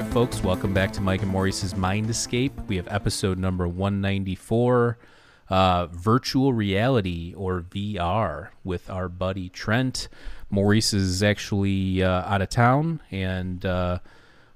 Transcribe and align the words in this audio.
Right, 0.00 0.12
folks, 0.12 0.42
welcome 0.42 0.74
back 0.74 0.92
to 0.92 1.00
Mike 1.00 1.22
and 1.22 1.30
Maurice's 1.30 1.76
Mind 1.76 2.10
Escape. 2.10 2.52
We 2.66 2.74
have 2.78 2.88
episode 2.90 3.38
number 3.38 3.68
194, 3.68 4.98
uh, 5.50 5.86
virtual 5.86 6.52
reality 6.52 7.32
or 7.36 7.60
VR 7.60 8.48
with 8.64 8.90
our 8.90 9.08
buddy 9.08 9.48
Trent. 9.48 10.08
Maurice 10.50 10.92
is 10.92 11.22
actually 11.22 12.02
uh, 12.02 12.24
out 12.24 12.42
of 12.42 12.48
town, 12.48 13.02
and 13.12 13.64
uh, 13.64 14.00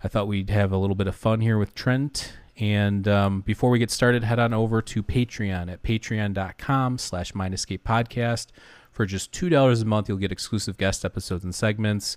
I 0.03 0.09
thought 0.09 0.27
we'd 0.27 0.51
have 0.51 0.73
a 0.73 0.77
little 0.77 0.97
bit 0.97 1.07
of 1.07 1.15
fun 1.15 1.41
here 1.41 1.57
with 1.57 1.73
Trent. 1.73 2.33
And 2.57 3.07
um, 3.07 3.43
before 3.43 3.71
we 3.71 3.79
get 3.79 3.93
started, 3.93 4.25
head 4.25 4.41
on 4.41 4.53
over 4.53 4.83
to 4.83 5.05
Patreon 5.05 5.71
at 5.71 5.85
patreon.com 5.85 6.99
slash 6.99 7.33
Mind 7.33 7.55
Escape 7.55 7.85
Podcast. 7.85 8.49
For 8.91 9.07
just 9.07 9.31
$2 9.31 9.81
a 9.81 9.85
month, 9.85 10.09
you'll 10.09 10.19
get 10.19 10.33
exclusive 10.33 10.79
guest 10.79 11.05
episodes 11.05 11.45
and 11.45 11.55
segments. 11.55 12.17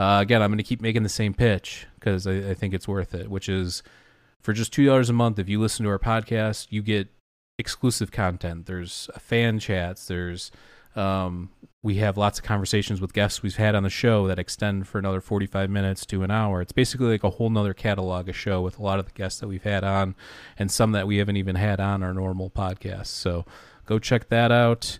Uh, 0.00 0.22
again, 0.22 0.40
I'm 0.40 0.48
going 0.48 0.56
to 0.56 0.64
keep 0.64 0.80
making 0.80 1.02
the 1.02 1.10
same 1.10 1.34
pitch 1.34 1.86
because 1.96 2.26
I, 2.26 2.32
I 2.36 2.54
think 2.54 2.72
it's 2.72 2.88
worth 2.88 3.14
it, 3.14 3.28
which 3.28 3.50
is 3.50 3.82
for 4.40 4.54
just 4.54 4.72
$2 4.72 5.10
a 5.10 5.12
month, 5.12 5.38
if 5.38 5.46
you 5.46 5.60
listen 5.60 5.84
to 5.84 5.90
our 5.90 5.98
podcast, 5.98 6.68
you 6.70 6.80
get 6.80 7.08
exclusive 7.58 8.10
content. 8.10 8.64
There's 8.64 9.10
fan 9.18 9.58
chats. 9.58 10.06
There's, 10.06 10.50
um, 10.96 11.50
we 11.82 11.96
have 11.96 12.16
lots 12.16 12.38
of 12.38 12.46
conversations 12.46 13.02
with 13.02 13.12
guests 13.12 13.42
we've 13.42 13.56
had 13.56 13.74
on 13.74 13.82
the 13.82 13.90
show 13.90 14.26
that 14.26 14.38
extend 14.38 14.88
for 14.88 14.98
another 14.98 15.20
45 15.20 15.68
minutes 15.68 16.06
to 16.06 16.22
an 16.22 16.30
hour. 16.30 16.62
It's 16.62 16.72
basically 16.72 17.08
like 17.08 17.24
a 17.24 17.28
whole 17.28 17.50
nother 17.50 17.74
catalog 17.74 18.26
of 18.30 18.34
show 18.34 18.62
with 18.62 18.78
a 18.78 18.82
lot 18.82 19.00
of 19.00 19.04
the 19.04 19.12
guests 19.12 19.38
that 19.40 19.48
we've 19.48 19.64
had 19.64 19.84
on 19.84 20.14
and 20.58 20.70
some 20.70 20.92
that 20.92 21.06
we 21.06 21.18
haven't 21.18 21.36
even 21.36 21.56
had 21.56 21.78
on 21.78 22.02
our 22.02 22.14
normal 22.14 22.48
podcast. 22.48 23.08
So 23.08 23.44
go 23.84 23.98
check 23.98 24.30
that 24.30 24.50
out. 24.50 24.98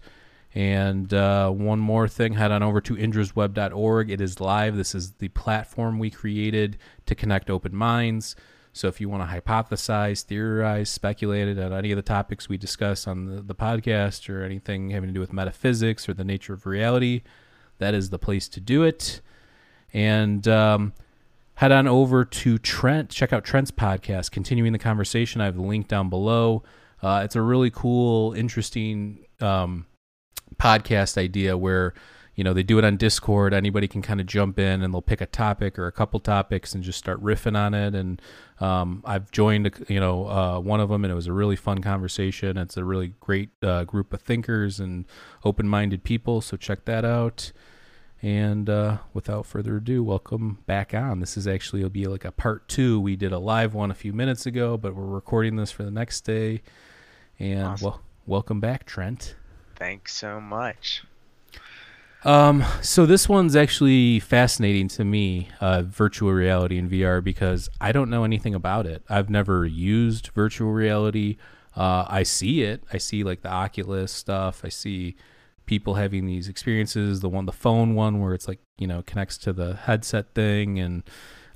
And 0.54 1.14
uh, 1.14 1.50
one 1.50 1.78
more 1.78 2.08
thing, 2.08 2.32
head 2.32 2.50
on 2.50 2.62
over 2.62 2.80
to 2.80 2.96
indrasweb.org. 2.96 4.10
It 4.10 4.20
is 4.20 4.40
live. 4.40 4.76
This 4.76 4.94
is 4.94 5.12
the 5.12 5.28
platform 5.28 5.98
we 5.98 6.10
created 6.10 6.76
to 7.06 7.14
connect 7.14 7.50
open 7.50 7.74
minds. 7.74 8.34
So 8.72 8.88
if 8.88 9.00
you 9.00 9.08
want 9.08 9.28
to 9.28 9.40
hypothesize, 9.40 10.22
theorize, 10.22 10.90
speculate 10.90 11.58
on 11.58 11.72
any 11.72 11.92
of 11.92 11.96
the 11.96 12.02
topics 12.02 12.48
we 12.48 12.56
discuss 12.56 13.06
on 13.06 13.26
the, 13.26 13.42
the 13.42 13.54
podcast 13.54 14.28
or 14.28 14.44
anything 14.44 14.90
having 14.90 15.08
to 15.08 15.14
do 15.14 15.20
with 15.20 15.32
metaphysics 15.32 16.08
or 16.08 16.14
the 16.14 16.24
nature 16.24 16.52
of 16.52 16.66
reality, 16.66 17.22
that 17.78 17.94
is 17.94 18.10
the 18.10 18.18
place 18.18 18.48
to 18.48 18.60
do 18.60 18.82
it. 18.82 19.20
And 19.92 20.46
um, 20.46 20.92
head 21.54 21.72
on 21.72 21.88
over 21.88 22.24
to 22.24 22.58
Trent. 22.58 23.10
Check 23.10 23.32
out 23.32 23.44
Trent's 23.44 23.72
podcast, 23.72 24.30
Continuing 24.30 24.72
the 24.72 24.78
Conversation. 24.78 25.40
I 25.40 25.46
have 25.46 25.56
the 25.56 25.62
link 25.62 25.88
down 25.88 26.08
below. 26.08 26.62
Uh, 27.02 27.22
it's 27.24 27.34
a 27.34 27.42
really 27.42 27.70
cool, 27.70 28.32
interesting 28.34 29.26
um, 29.40 29.86
podcast 30.61 31.16
idea 31.16 31.56
where 31.56 31.94
you 32.36 32.44
know 32.44 32.53
they 32.55 32.62
do 32.62 32.78
it 32.78 32.84
on 32.84 32.97
discord. 32.97 33.53
Anybody 33.53 33.89
can 33.89 34.03
kind 34.03 34.20
of 34.20 34.27
jump 34.27 34.58
in 34.58 34.83
and 34.83 34.94
they'll 34.94 35.02
pick 35.02 35.20
a 35.20 35.27
topic 35.27 35.78
or 35.78 35.86
a 35.86 35.92
couple 35.92 36.20
topics 36.20 36.75
and 36.75 36.83
just 36.83 36.98
start 36.98 37.22
riffing 37.22 37.56
on 37.56 37.75
it. 37.75 37.94
And 37.94 38.20
um, 38.61 39.02
i've 39.06 39.30
joined 39.30 39.70
you 39.89 39.98
know 39.98 40.27
uh, 40.28 40.61
one 40.61 40.80
of 40.80 40.90
them 40.90 41.05
and 41.05 41.11
it 41.11 41.14
was 41.14 41.27
a 41.27 41.33
really 41.33 41.57
fun 41.57 41.83
conversation. 41.83 42.57
It's 42.57 42.77
a 42.77 42.84
really 42.84 43.14
great 43.20 43.51
uh, 43.62 43.84
group 43.84 44.12
of 44.12 44.20
thinkers 44.23 44.80
and 44.80 45.07
open-minded 45.45 46.05
people. 46.05 46.40
So 46.40 46.57
check 46.57 46.84
that 46.84 47.05
out. 47.05 47.52
And 48.23 48.68
uh, 48.68 48.98
without 49.14 49.46
further 49.46 49.79
ado 49.79 50.02
welcome 50.05 50.58
back 50.67 50.95
on. 50.95 51.20
This 51.20 51.36
is 51.36 51.46
actually 51.46 51.83
will 51.83 51.90
be 51.90 52.07
like 52.07 52.24
a 52.24 52.33
part 52.33 52.68
two. 52.68 53.01
We 53.01 53.17
did 53.17 53.33
a 53.33 53.39
live 53.39 53.74
one 53.74 53.90
a 53.90 53.95
few 53.95 54.13
minutes 54.13 54.46
ago 54.46 54.77
but 54.77 54.95
we're 54.95 55.05
recording 55.05 55.57
this 55.57 55.73
for 55.73 55.83
the 55.83 55.90
next 55.90 56.20
day. 56.23 56.63
And 57.39 57.64
Awesome. 57.64 57.84
well 57.84 58.01
welcome 58.27 58.61
back 58.61 58.86
trent 58.86 59.34
Thanks 59.80 60.14
so 60.14 60.41
much. 60.42 61.02
Um, 62.23 62.63
so 62.83 63.07
this 63.07 63.30
one's 63.30 63.57
actually 63.57 64.20
fascinating 64.20 64.89
to 64.89 65.05
me, 65.07 65.48
uh, 65.58 65.83
virtual 65.83 66.33
reality 66.33 66.77
and 66.77 66.91
VR, 66.91 67.24
because 67.24 67.70
I 67.80 67.92
don't 67.92 68.11
know 68.11 68.24
anything 68.24 68.55
about 68.55 68.86
it. 68.86 69.02
I've 69.08 69.30
never 69.30 69.64
used 69.64 70.29
virtual 70.35 70.70
reality. 70.70 71.39
Uh, 71.74 72.05
I 72.07 72.24
see 72.24 72.63
it. 72.63 72.85
I 72.92 72.98
see 72.98 73.24
like 73.24 73.40
the 73.40 73.48
Oculus 73.48 74.13
stuff. 74.13 74.61
I 74.64 74.69
see 74.69 75.17
people 75.64 75.95
having 75.95 76.27
these 76.27 76.46
experiences. 76.46 77.20
The 77.20 77.30
one, 77.30 77.46
the 77.46 77.52
phone 77.52 77.95
one, 77.95 78.20
where 78.20 78.35
it's 78.35 78.48
like 78.48 78.61
you 78.77 78.86
know 78.86 79.02
connects 79.07 79.39
to 79.39 79.52
the 79.55 79.77
headset 79.77 80.35
thing, 80.35 80.79
and 80.79 81.05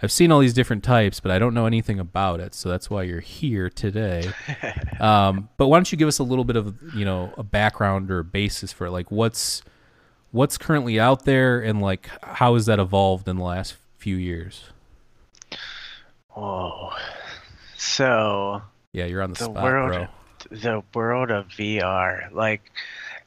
I've 0.05 0.13
seen 0.13 0.31
all 0.31 0.41
these 0.41 0.53
different 0.53 0.85
types, 0.85 1.19
but 1.19 1.33
I 1.33 1.39
don't 1.39 1.55
know 1.55 1.65
anything 1.67 1.99
about 1.99 2.39
it. 2.39 2.55
So 2.55 2.69
that's 2.69 2.91
why 2.91 3.05
you're 3.05 3.21
here 3.21 3.71
today. 3.71 4.31
um, 5.01 5.49
but 5.57 5.69
why 5.69 5.79
don't 5.79 5.91
you 5.91 5.97
give 5.97 6.09
us 6.09 6.19
a 6.19 6.23
little 6.23 6.45
bit 6.45 6.57
of 6.57 6.77
you 6.95 7.05
know 7.05 7.33
a 7.39 7.43
background 7.43 8.11
or 8.11 8.19
a 8.19 8.25
basis 8.25 8.73
for 8.73 8.87
it? 8.87 8.91
like 8.91 9.11
what's 9.11 9.63
what's 10.31 10.59
currently 10.59 11.01
out 11.01 11.25
there 11.25 11.61
and 11.61 11.81
like 11.81 12.09
how 12.23 12.55
has 12.55 12.67
that 12.67 12.79
evolved 12.79 13.27
in 13.29 13.37
the 13.37 13.43
last 13.43 13.77
few 13.99 14.17
years? 14.17 14.65
Whoa. 16.29 16.91
So 17.77 18.63
Yeah, 18.93 19.07
you're 19.07 19.23
on 19.23 19.31
the, 19.33 19.39
the 19.39 19.45
spot, 19.47 19.63
world, 19.65 20.09
bro. 20.51 20.59
the 20.59 20.83
world 20.95 21.31
of 21.31 21.49
VR, 21.49 22.31
like. 22.33 22.71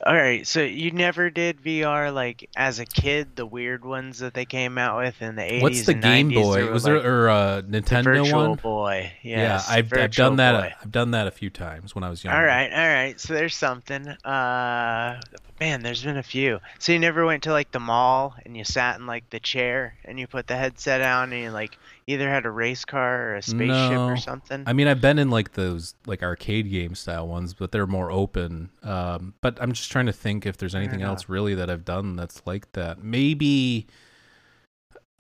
All 0.06 0.14
right, 0.14 0.46
so 0.46 0.62
you 0.62 0.92
never 0.92 1.32
did 1.32 1.62
VR 1.62 2.14
like 2.14 2.50
as 2.56 2.80
a 2.80 2.86
kid, 2.86 3.36
the 3.36 3.48
weird 3.48 3.84
ones 3.84 4.20
that 4.20 4.36
they 4.36 4.46
came 4.46 4.78
out 4.78 5.00
with 5.00 5.20
in 5.24 5.36
the 5.36 5.42
80s 5.42 5.62
What's 5.62 5.86
the 5.88 5.96
Game 5.96 6.30
90s, 6.30 6.34
Boy? 6.36 6.72
Was 6.72 6.84
like 6.84 7.02
there 7.02 7.24
or 7.24 7.30
uh, 7.30 7.62
the 7.62 7.82
Nintendo 7.82 8.04
Virtual 8.04 8.50
one? 8.50 8.58
Boy? 8.58 9.12
yeah, 9.24 9.62
I've, 9.68 9.92
I've 9.94 10.12
done 10.12 10.36
that. 10.36 10.62
Boy. 10.62 10.74
I've 10.84 10.92
done 10.92 11.12
that 11.12 11.26
a 11.26 11.32
few 11.32 11.50
times 11.50 11.96
when 11.96 12.04
I 12.04 12.10
was 12.10 12.24
younger. 12.24 12.40
All 12.40 12.46
right, 12.46 12.72
all 12.72 12.88
right. 12.88 13.20
So 13.20 13.34
there's 13.34 13.56
something. 13.56 14.08
Uh, 14.08 15.20
man, 15.60 15.82
there's 15.82 16.04
been 16.04 16.18
a 16.18 16.24
few. 16.24 16.60
So 16.78 16.92
you 16.92 17.00
never 17.00 17.26
went 17.26 17.44
to 17.44 17.52
like 17.52 17.72
the 17.72 17.80
mall 17.80 18.36
and 18.46 18.56
you 18.56 18.64
sat 18.64 19.00
in 19.00 19.08
like 19.08 19.30
the 19.32 19.40
chair 19.40 19.96
and 20.06 20.20
you 20.20 20.28
put 20.28 20.46
the 20.46 20.56
headset 20.56 21.02
on 21.02 21.34
and 21.34 21.42
you 21.42 21.50
like 21.50 21.78
either 22.08 22.30
had 22.30 22.46
a 22.46 22.50
race 22.50 22.86
car 22.86 23.32
or 23.32 23.36
a 23.36 23.42
spaceship 23.42 23.68
No. 23.92 24.08
or 24.08 24.16
something. 24.18 24.64
I 24.66 24.72
mean, 24.74 24.88
I've 24.88 25.02
been 25.02 25.20
in 25.20 25.30
like 25.30 25.54
those 25.54 25.94
like 26.06 26.24
arcade 26.24 26.72
game 26.72 26.96
style 26.96 27.28
ones, 27.28 27.54
but 27.54 27.72
they're 27.74 27.86
more 27.86 28.10
open. 28.12 28.70
Um, 28.82 29.34
but 29.42 29.58
I'm 29.62 29.74
just 29.74 29.92
trying 29.92 30.06
to 30.06 30.14
think 30.14 30.46
if 30.46 30.56
there's 30.58 30.74
anything 30.74 31.02
else 31.02 31.28
really 31.28 31.54
that 31.56 31.70
I've 31.70 31.84
done 31.86 32.16
that's 32.16 32.42
like 32.46 32.72
that. 32.72 33.04
Maybe. 33.04 33.88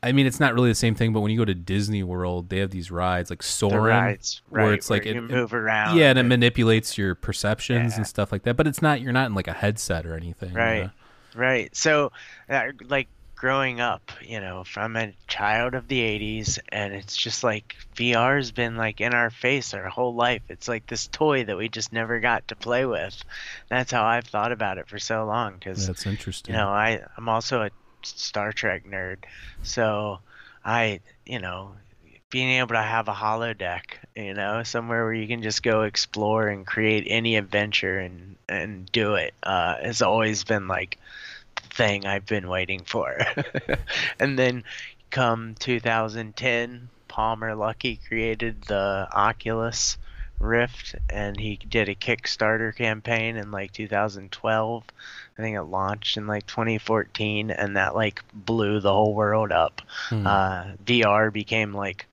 I 0.03 0.11
mean, 0.11 0.27
it's 0.27 0.39
not 0.39 0.53
really 0.53 0.69
the 0.69 0.75
same 0.75 0.93
thing, 0.95 1.11
but 1.11 1.21
when 1.21 1.31
you 1.31 1.37
go 1.39 1.43
to 1.45 1.55
Disney 1.55 2.03
World, 2.03 2.49
they 2.49 2.59
have 2.59 2.69
these 2.69 2.91
rides 2.91 3.29
like 3.31 3.41
Soarin', 3.41 3.83
rides, 3.83 4.41
right? 4.51 4.63
where 4.65 4.73
it's 4.73 4.89
like 4.91 5.05
you 5.05 5.15
it- 5.15 5.21
move 5.21 5.53
around. 5.55 5.97
yeah, 5.97 6.11
and 6.11 6.19
it 6.19 6.23
manipulates 6.23 6.97
your 6.97 7.15
perceptions 7.15 7.93
Yeah. 7.93 7.97
and 7.97 8.07
stuff 8.07 8.31
like 8.31 8.43
that. 8.43 8.55
But 8.55 8.67
it's 8.67 8.81
not 8.81 9.01
you're 9.01 9.11
not 9.11 9.25
in 9.25 9.33
like 9.33 9.47
a 9.47 9.53
headset 9.53 10.05
or 10.05 10.13
anything. 10.13 10.51
you 10.51 10.55
Right. 10.57 10.83
know? 10.83 10.89
Right. 11.35 11.75
So, 11.75 12.11
uh, 12.47 12.67
like 12.87 13.07
growing 13.37 13.79
up, 13.79 14.11
you 14.21 14.39
know, 14.39 14.63
from 14.63 14.95
a 14.95 15.13
child 15.27 15.75
of 15.75 15.87
the 15.87 15.99
80s, 15.99 16.59
and 16.69 16.93
it's 16.93 17.15
just 17.15 17.43
like 17.43 17.75
VR's 17.95 18.51
been 18.51 18.75
like 18.75 18.99
in 18.99 19.13
our 19.13 19.29
face 19.29 19.73
our 19.73 19.87
whole 19.87 20.15
life. 20.15 20.41
It's 20.49 20.67
like 20.67 20.87
this 20.87 21.07
toy 21.07 21.45
that 21.45 21.57
we 21.57 21.69
just 21.69 21.93
never 21.93 22.19
got 22.19 22.47
to 22.47 22.55
play 22.55 22.85
with. 22.85 23.23
That's 23.69 23.91
how 23.91 24.03
I've 24.03 24.25
thought 24.25 24.51
about 24.51 24.79
it 24.79 24.87
for 24.87 24.97
so 24.99 25.25
long 25.25 25.53
because, 25.53 25.85
That's 25.85 26.05
interesting. 26.05 26.53
you 26.53 26.59
know, 26.59 26.69
I, 26.69 27.01
I'm 27.15 27.29
also 27.29 27.61
a 27.61 27.69
Star 28.01 28.51
Trek 28.51 28.85
nerd. 28.85 29.17
So, 29.61 30.19
I, 30.65 30.99
you 31.25 31.39
know, 31.39 31.73
being 32.29 32.49
able 32.49 32.69
to 32.69 32.81
have 32.81 33.07
a 33.07 33.13
holodeck, 33.13 33.83
you 34.15 34.33
know, 34.33 34.63
somewhere 34.63 35.03
where 35.05 35.13
you 35.13 35.27
can 35.27 35.43
just 35.43 35.61
go 35.61 35.83
explore 35.83 36.47
and 36.47 36.65
create 36.65 37.05
any 37.07 37.37
adventure 37.37 37.99
and 37.99 38.35
and 38.49 38.89
do 38.91 39.15
it, 39.15 39.33
uh, 39.43 39.75
has 39.81 40.01
always 40.01 40.43
been 40.43 40.67
like 40.67 40.97
thing 41.61 42.05
I've 42.05 42.25
been 42.25 42.47
waiting 42.49 42.81
for. 42.85 43.19
and 44.19 44.37
then 44.37 44.63
come 45.09 45.55
2010, 45.59 46.89
Palmer 47.07 47.55
Luckey 47.55 47.99
created 48.07 48.63
the 48.63 49.07
Oculus 49.13 49.97
Rift, 50.39 50.95
and 51.09 51.39
he 51.39 51.57
did 51.57 51.89
a 51.89 51.95
Kickstarter 51.95 52.75
campaign 52.75 53.37
in 53.37 53.51
like 53.51 53.71
2012. 53.73 54.83
I 55.37 55.41
think 55.41 55.57
it 55.57 55.63
launched 55.63 56.17
in 56.17 56.27
like 56.27 56.45
2014, 56.47 57.49
and 57.51 57.75
that 57.77 57.95
like 57.95 58.21
blew 58.33 58.79
the 58.79 58.93
whole 58.93 59.13
world 59.15 59.51
up 59.51 59.81
Hmm. 60.09 60.27
uh, 60.27 60.63
VR 60.85 61.31
became 61.31 61.73
like 61.73 62.05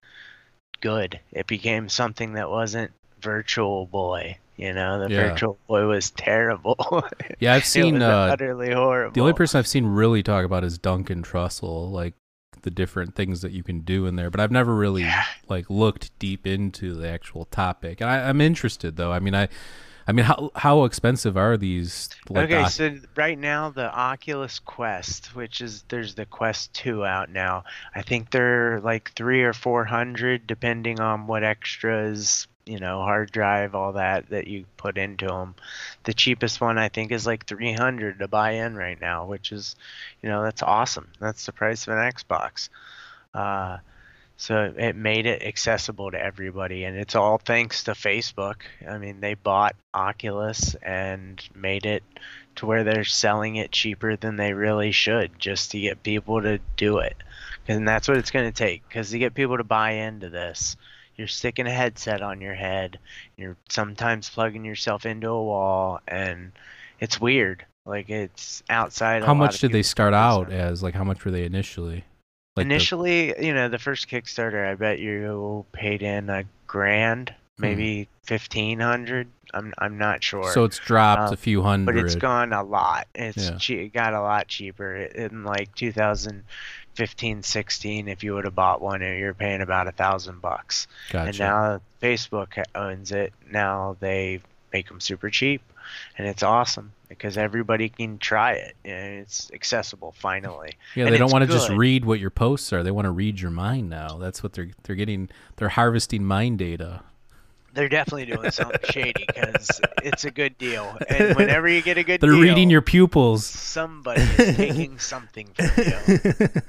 good. 0.80 1.20
It 1.32 1.46
became 1.46 1.88
something 1.88 2.34
that 2.34 2.50
wasn't 2.50 2.92
Virtual 3.20 3.86
Boy. 3.86 4.38
You 4.56 4.72
know, 4.72 5.06
the 5.06 5.12
Yeah. 5.12 5.30
Virtual 5.30 5.58
Boy 5.66 5.86
was 5.86 6.10
terrible. 6.10 7.04
yeah, 7.40 7.54
I've 7.54 7.64
seen 7.64 8.00
uh, 8.02 8.28
utterly 8.32 8.72
horrible. 8.72 9.12
the 9.12 9.20
only 9.20 9.32
person 9.32 9.58
I've 9.58 9.66
seen 9.66 9.86
really 9.86 10.22
talk 10.22 10.44
about 10.44 10.62
is 10.64 10.78
Duncan 10.78 11.22
Trussell. 11.22 11.90
Like 11.90 12.14
the 12.62 12.70
different 12.70 13.14
things 13.14 13.42
that 13.42 13.52
you 13.52 13.62
can 13.62 13.80
do 13.80 14.06
in 14.06 14.16
there, 14.16 14.30
but 14.30 14.40
I've 14.40 14.50
never 14.52 14.74
really 14.74 15.02
Yeah. 15.02 15.24
like 15.48 15.68
looked 15.68 16.16
deep 16.18 16.46
into 16.46 16.94
the 16.94 17.08
actual 17.08 17.44
topic. 17.46 18.00
And 18.00 18.08
I, 18.08 18.28
I'm 18.28 18.40
interested 18.40 18.96
though. 18.96 19.12
I 19.12 19.18
mean, 19.18 19.34
I, 19.34 19.48
I 20.06 20.12
mean, 20.12 20.24
how 20.26 20.50
how 20.54 20.84
expensive 20.84 21.36
are 21.36 21.56
these? 21.56 22.10
Like, 22.30 22.50
okay, 22.50 22.68
so 22.68 22.96
right 23.16 23.38
now 23.38 23.70
the 23.70 23.90
Oculus 23.92 24.58
Quest, 24.60 25.34
which 25.34 25.60
is 25.60 25.82
there's 25.88 26.14
the 26.14 26.26
Quest 26.26 26.72
2 26.74 27.04
out 27.04 27.30
now. 27.30 27.64
I 27.94 28.02
think 28.02 28.30
they're 28.30 28.80
like 28.82 29.12
3 29.12 29.42
or 29.42 29.52
400 29.52 30.46
depending 30.46 31.00
on 31.00 31.26
what 31.26 31.42
extras, 31.42 32.46
you 32.66 32.78
know, 32.80 33.00
hard 33.00 33.30
drive, 33.30 33.74
all 33.74 33.92
that 33.92 34.30
that 34.30 34.46
you 34.46 34.64
put 34.76 34.98
into 34.98 35.26
them. 35.26 35.54
The 36.04 36.14
cheapest 36.14 36.60
one 36.60 36.78
I 36.78 36.88
think 36.88 37.12
is 37.12 37.26
like 37.26 37.46
300 37.46 38.18
to 38.18 38.28
buy 38.28 38.52
in 38.52 38.74
right 38.74 39.00
now, 39.00 39.26
which 39.26 39.52
is, 39.52 39.76
you 40.22 40.28
know, 40.28 40.42
that's 40.42 40.62
awesome. 40.62 41.08
That's 41.20 41.46
the 41.46 41.52
price 41.52 41.86
of 41.86 41.94
an 41.94 42.12
Xbox. 42.12 42.68
Uh 43.32 43.78
so 44.36 44.74
it 44.76 44.96
made 44.96 45.26
it 45.26 45.42
accessible 45.42 46.10
to 46.10 46.20
everybody, 46.20 46.84
and 46.84 46.96
it's 46.96 47.14
all 47.14 47.38
thanks 47.38 47.84
to 47.84 47.92
Facebook. 47.92 48.62
I 48.86 48.98
mean, 48.98 49.20
they 49.20 49.34
bought 49.34 49.76
Oculus 49.92 50.74
and 50.82 51.40
made 51.54 51.86
it 51.86 52.02
to 52.56 52.66
where 52.66 52.82
they're 52.84 53.04
selling 53.04 53.56
it 53.56 53.70
cheaper 53.70 54.16
than 54.16 54.36
they 54.36 54.52
really 54.52 54.90
should, 54.90 55.38
just 55.38 55.70
to 55.70 55.80
get 55.80 56.02
people 56.02 56.42
to 56.42 56.58
do 56.76 56.98
it. 56.98 57.16
And 57.68 57.86
that's 57.86 58.08
what 58.08 58.16
it's 58.16 58.32
going 58.32 58.50
to 58.50 58.52
take, 58.52 58.86
because 58.88 59.10
to 59.10 59.18
get 59.18 59.34
people 59.34 59.56
to 59.56 59.64
buy 59.64 59.92
into 59.92 60.28
this, 60.30 60.76
you're 61.16 61.28
sticking 61.28 61.66
a 61.66 61.70
headset 61.70 62.22
on 62.22 62.40
your 62.40 62.54
head. 62.54 62.98
You're 63.36 63.56
sometimes 63.68 64.28
plugging 64.30 64.64
yourself 64.64 65.06
into 65.06 65.28
a 65.28 65.42
wall, 65.42 66.00
and 66.08 66.52
it's 67.00 67.20
weird. 67.20 67.64
Like 67.86 68.08
it's 68.10 68.62
outside. 68.70 69.22
a 69.22 69.26
how 69.26 69.34
much 69.34 69.58
did 69.60 69.72
they 69.72 69.82
start 69.82 70.14
out 70.14 70.48
zone. 70.48 70.52
as? 70.58 70.82
Like, 70.82 70.94
how 70.94 71.04
much 71.04 71.24
were 71.24 71.30
they 71.30 71.44
initially? 71.44 72.04
Like 72.56 72.66
the- 72.66 72.74
Initially, 72.74 73.46
you 73.46 73.52
know, 73.52 73.68
the 73.68 73.78
first 73.78 74.08
Kickstarter, 74.08 74.66
I 74.70 74.74
bet 74.74 74.98
you 75.00 75.66
paid 75.72 76.02
in 76.02 76.30
a 76.30 76.44
grand, 76.66 77.34
maybe 77.58 78.08
fifteen 78.24 78.80
hundred. 78.80 79.28
I'm 79.52 79.72
I'm 79.78 79.98
not 79.98 80.24
sure. 80.24 80.50
so 80.52 80.64
it's 80.64 80.78
dropped 80.78 81.28
um, 81.28 81.34
a 81.34 81.36
few 81.36 81.62
hundred. 81.62 81.94
but 81.94 82.04
it's 82.04 82.14
gone 82.16 82.52
a 82.52 82.62
lot. 82.64 83.06
It's 83.14 83.50
Yeah. 83.50 83.56
che- 83.58 83.84
it 83.84 83.92
got 83.92 84.14
a 84.14 84.20
lot 84.20 84.48
cheaper 84.48 84.96
in 84.96 85.44
like 85.44 85.74
2015, 86.94 87.42
16. 87.42 88.08
If 88.08 88.22
you 88.22 88.34
would 88.34 88.44
have 88.44 88.54
bought 88.54 88.80
one, 88.80 89.00
you're 89.00 89.34
paying 89.34 89.60
about 89.60 89.88
a 89.88 89.92
thousand 89.92 90.40
bucks. 90.40 90.86
Gotcha. 91.10 91.28
And 91.28 91.38
now 91.38 91.80
Facebook 92.00 92.62
owns 92.74 93.12
it. 93.12 93.32
Now 93.50 93.96
they 94.00 94.40
make 94.72 94.88
them 94.88 95.00
super 95.00 95.30
cheap, 95.30 95.62
and 96.16 96.26
it's 96.26 96.42
awesome 96.42 96.92
because 97.08 97.36
everybody 97.36 97.88
can 97.88 98.18
try 98.18 98.52
it. 98.52 98.76
And 98.84 99.20
it's 99.20 99.50
accessible 99.52 100.14
finally. 100.18 100.74
yeah, 100.94 101.04
and 101.04 101.14
they 101.14 101.18
don't 101.18 101.32
want 101.32 101.44
to 101.44 101.52
just 101.52 101.70
read 101.70 102.04
what 102.04 102.20
your 102.20 102.30
posts 102.30 102.72
are. 102.72 102.82
They 102.82 102.90
want 102.90 103.06
to 103.06 103.10
read 103.10 103.40
your 103.40 103.50
mind 103.50 103.90
now. 103.90 104.18
That's 104.18 104.42
what 104.42 104.52
they're 104.52 104.70
they're 104.84 104.96
getting. 104.96 105.30
They're 105.56 105.70
harvesting 105.70 106.24
mind 106.24 106.58
data. 106.58 107.02
They're 107.74 107.88
definitely 107.88 108.26
doing 108.26 108.50
something 108.50 108.78
shady 108.90 109.24
because 109.26 109.80
it's 110.02 110.24
a 110.24 110.30
good 110.30 110.56
deal. 110.58 110.96
And 111.08 111.36
whenever 111.36 111.68
you 111.68 111.82
get 111.82 111.98
a 111.98 112.04
good 112.04 112.20
They're 112.20 112.30
deal, 112.30 112.40
reading 112.40 112.70
your 112.70 112.82
pupils. 112.82 113.44
somebody 113.46 114.22
is 114.22 114.56
taking 114.56 114.98
something 114.98 115.48
from 115.54 115.70
you. 115.84 116.48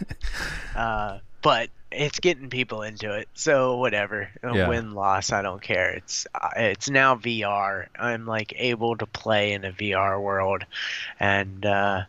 Uh, 0.76 1.20
but 1.42 1.70
it's 1.90 2.20
getting 2.20 2.50
people 2.50 2.82
into 2.82 3.14
it, 3.14 3.30
so 3.34 3.78
whatever. 3.78 4.30
Yeah. 4.44 4.68
Win 4.68 4.94
loss, 4.94 5.32
I 5.32 5.42
don't 5.42 5.62
care. 5.62 5.92
It's 5.92 6.28
uh, 6.36 6.50
it's 6.58 6.90
now 6.90 7.16
VR. 7.16 7.86
I'm 7.98 8.26
like 8.26 8.54
able 8.58 8.98
to 8.98 9.06
play 9.06 9.54
in 9.54 9.64
a 9.64 9.72
VR 9.72 10.22
world, 10.22 10.66
and 11.18 11.66
uh, 11.66 12.02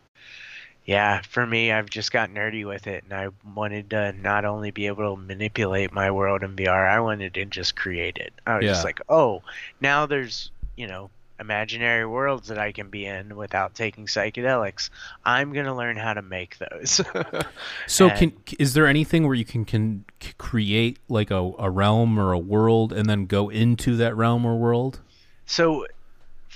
yeah, 0.87 1.21
for 1.29 1.45
me, 1.45 1.71
I've 1.71 1.89
just 1.89 2.11
got 2.11 2.29
nerdy 2.31 2.65
with 2.65 2.87
it, 2.87 3.03
and 3.03 3.13
I 3.13 3.27
wanted 3.55 3.89
to 3.91 4.13
not 4.13 4.45
only 4.45 4.71
be 4.71 4.87
able 4.87 5.15
to 5.15 5.21
manipulate 5.21 5.91
my 5.93 6.09
world 6.09 6.41
in 6.43 6.55
VR, 6.55 6.89
I 6.89 6.99
wanted 7.01 7.33
to 7.35 7.45
just 7.45 7.75
create 7.75 8.17
it. 8.17 8.33
I 8.47 8.55
was 8.55 8.63
Yeah. 8.65 8.71
just 8.71 8.85
like, 8.85 9.01
oh, 9.09 9.43
now 9.81 10.05
there's 10.07 10.49
you 10.77 10.87
know 10.87 11.09
imaginary 11.39 12.03
worlds 12.05 12.47
that 12.47 12.57
I 12.57 12.71
can 12.71 12.89
be 12.89 13.05
in 13.05 13.35
without 13.35 13.75
taking 13.75 14.07
psychedelics. 14.07 14.89
I'm 15.23 15.53
gonna 15.53 15.75
learn 15.75 15.95
how 15.97 16.13
to 16.15 16.21
make 16.23 16.57
those. 16.57 17.01
So 17.87 18.09
And- 18.09 18.45
can 18.45 18.55
is 18.57 18.73
there 18.73 18.87
anything 18.87 19.25
where 19.27 19.35
you 19.35 19.45
can 19.45 19.65
can 19.65 20.05
create 20.39 20.97
like 21.09 21.29
a, 21.31 21.51
a 21.59 21.69
realm 21.69 22.17
or 22.19 22.31
a 22.31 22.39
world 22.39 22.91
and 22.93 23.07
then 23.09 23.25
go 23.27 23.49
into 23.49 23.95
that 23.97 24.15
realm 24.15 24.45
or 24.45 24.55
world? 24.57 25.01
so 25.45 25.85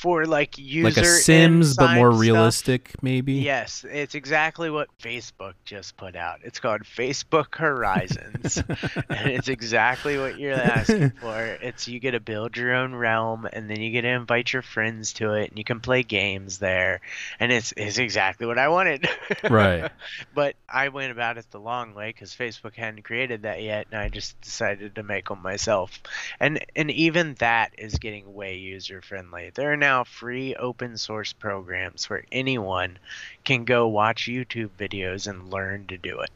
for 0.02 0.26
like 0.26 0.58
user 0.58 0.86
Like 0.86 0.98
a 0.98 1.06
Sims 1.06 1.76
but 1.76 1.94
more 1.94 2.12
stuff, 2.12 2.22
realistic 2.22 3.04
maybe? 3.04 3.34
Yes, 3.34 3.86
it's 3.88 4.16
exactly 4.16 4.72
what 4.72 4.90
Facebook 4.98 5.54
just 5.64 5.96
put 5.96 6.16
out. 6.16 6.40
It's 6.44 6.60
called 6.60 6.82
Facebook 6.82 7.54
Horizons. 7.56 8.58
and 9.10 9.30
it's 9.30 9.48
exactly 9.48 10.18
what 10.18 10.40
you're 10.40 10.56
asking 10.56 11.12
for. 11.22 11.40
It's 11.62 11.88
you 11.88 12.00
get 12.00 12.12
to 12.12 12.20
build 12.20 12.58
your 12.58 12.74
own 12.74 12.96
realm 12.96 13.48
and 13.54 13.70
then 13.70 13.80
you 13.80 13.92
get 13.92 14.02
to 14.02 14.08
invite 14.08 14.52
your 14.52 14.64
friends 14.64 15.14
to 15.14 15.34
it 15.34 15.52
and 15.52 15.60
you 15.60 15.64
can 15.64 15.82
play 15.82 16.02
games 16.02 16.58
there. 16.58 17.02
And 17.40 17.52
it's 17.52 17.72
it's 17.78 18.00
exactly 18.00 18.48
what 18.48 18.58
I 18.58 18.70
wanted. 18.70 19.08
Right. 19.48 19.92
but 20.34 20.56
I 20.68 20.88
went 20.88 21.12
about 21.12 21.38
it 21.38 21.46
the 21.52 21.60
long 21.60 21.94
way 21.94 22.12
cuz 22.14 22.36
Facebook 22.36 22.74
hadn't 22.74 23.04
created 23.04 23.44
that 23.44 23.62
yet 23.62 23.86
and 23.92 24.02
I 24.02 24.10
just 24.10 24.42
decided 24.42 24.96
to 24.96 25.04
make 25.04 25.30
them 25.30 25.44
myself. 25.44 26.02
And 26.40 26.66
and 26.76 26.90
even 26.90 27.36
that 27.36 27.74
is 27.78 28.00
getting 28.00 28.34
way 28.34 28.56
user 28.56 29.04
friendly. 29.04 29.52
There 29.54 29.72
are 29.72 29.78
now 29.78 29.91
free 30.04 30.56
open 30.56 30.98
source 30.98 31.34
programs 31.34 32.10
where 32.10 32.24
anyone 32.32 32.98
can 33.44 33.66
go 33.66 33.88
watch 33.88 34.26
YouTube 34.26 34.70
videos 34.80 35.28
and 35.28 35.52
learn 35.52 35.88
to 35.88 35.98
do 35.98 36.20
it. 36.22 36.32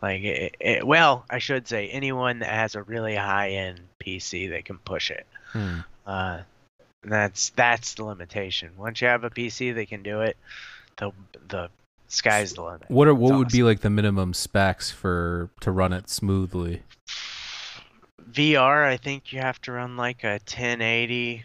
Like, 0.00 0.22
it, 0.22 0.56
it, 0.60 0.86
well, 0.86 1.24
I 1.30 1.38
should 1.38 1.66
say 1.66 1.88
anyone 1.88 2.40
that 2.40 2.50
has 2.50 2.74
a 2.74 2.82
really 2.82 3.16
high 3.16 3.50
end 3.50 3.80
PC 4.00 4.50
that 4.50 4.64
can 4.64 4.78
push 4.78 5.10
it. 5.10 5.26
Hmm. 5.52 5.80
Uh, 6.06 6.40
that's 7.02 7.50
that's 7.50 7.94
the 7.94 8.04
limitation. 8.04 8.70
Once 8.76 9.00
you 9.00 9.08
have 9.08 9.24
a 9.24 9.30
PC 9.30 9.74
that 9.74 9.88
can 9.88 10.02
do 10.02 10.20
it, 10.20 10.36
the 10.96 11.12
the 11.48 11.70
sky's 12.08 12.54
the 12.54 12.62
limit. 12.62 12.90
What 12.90 13.08
are 13.08 13.14
what 13.14 13.32
It's 13.32 13.38
would 13.38 13.48
be 13.48 13.62
like 13.62 13.80
the 13.80 13.90
minimum 13.90 14.34
specs 14.34 14.90
for 14.90 15.50
to 15.60 15.70
run 15.70 15.92
it 15.92 16.08
smoothly? 16.08 16.82
VR, 18.30 18.84
I 18.84 18.96
think 18.96 19.32
you 19.32 19.40
have 19.40 19.60
to 19.62 19.72
run 19.72 19.96
like 19.96 20.22
a 20.24 20.32
1080 20.32 21.44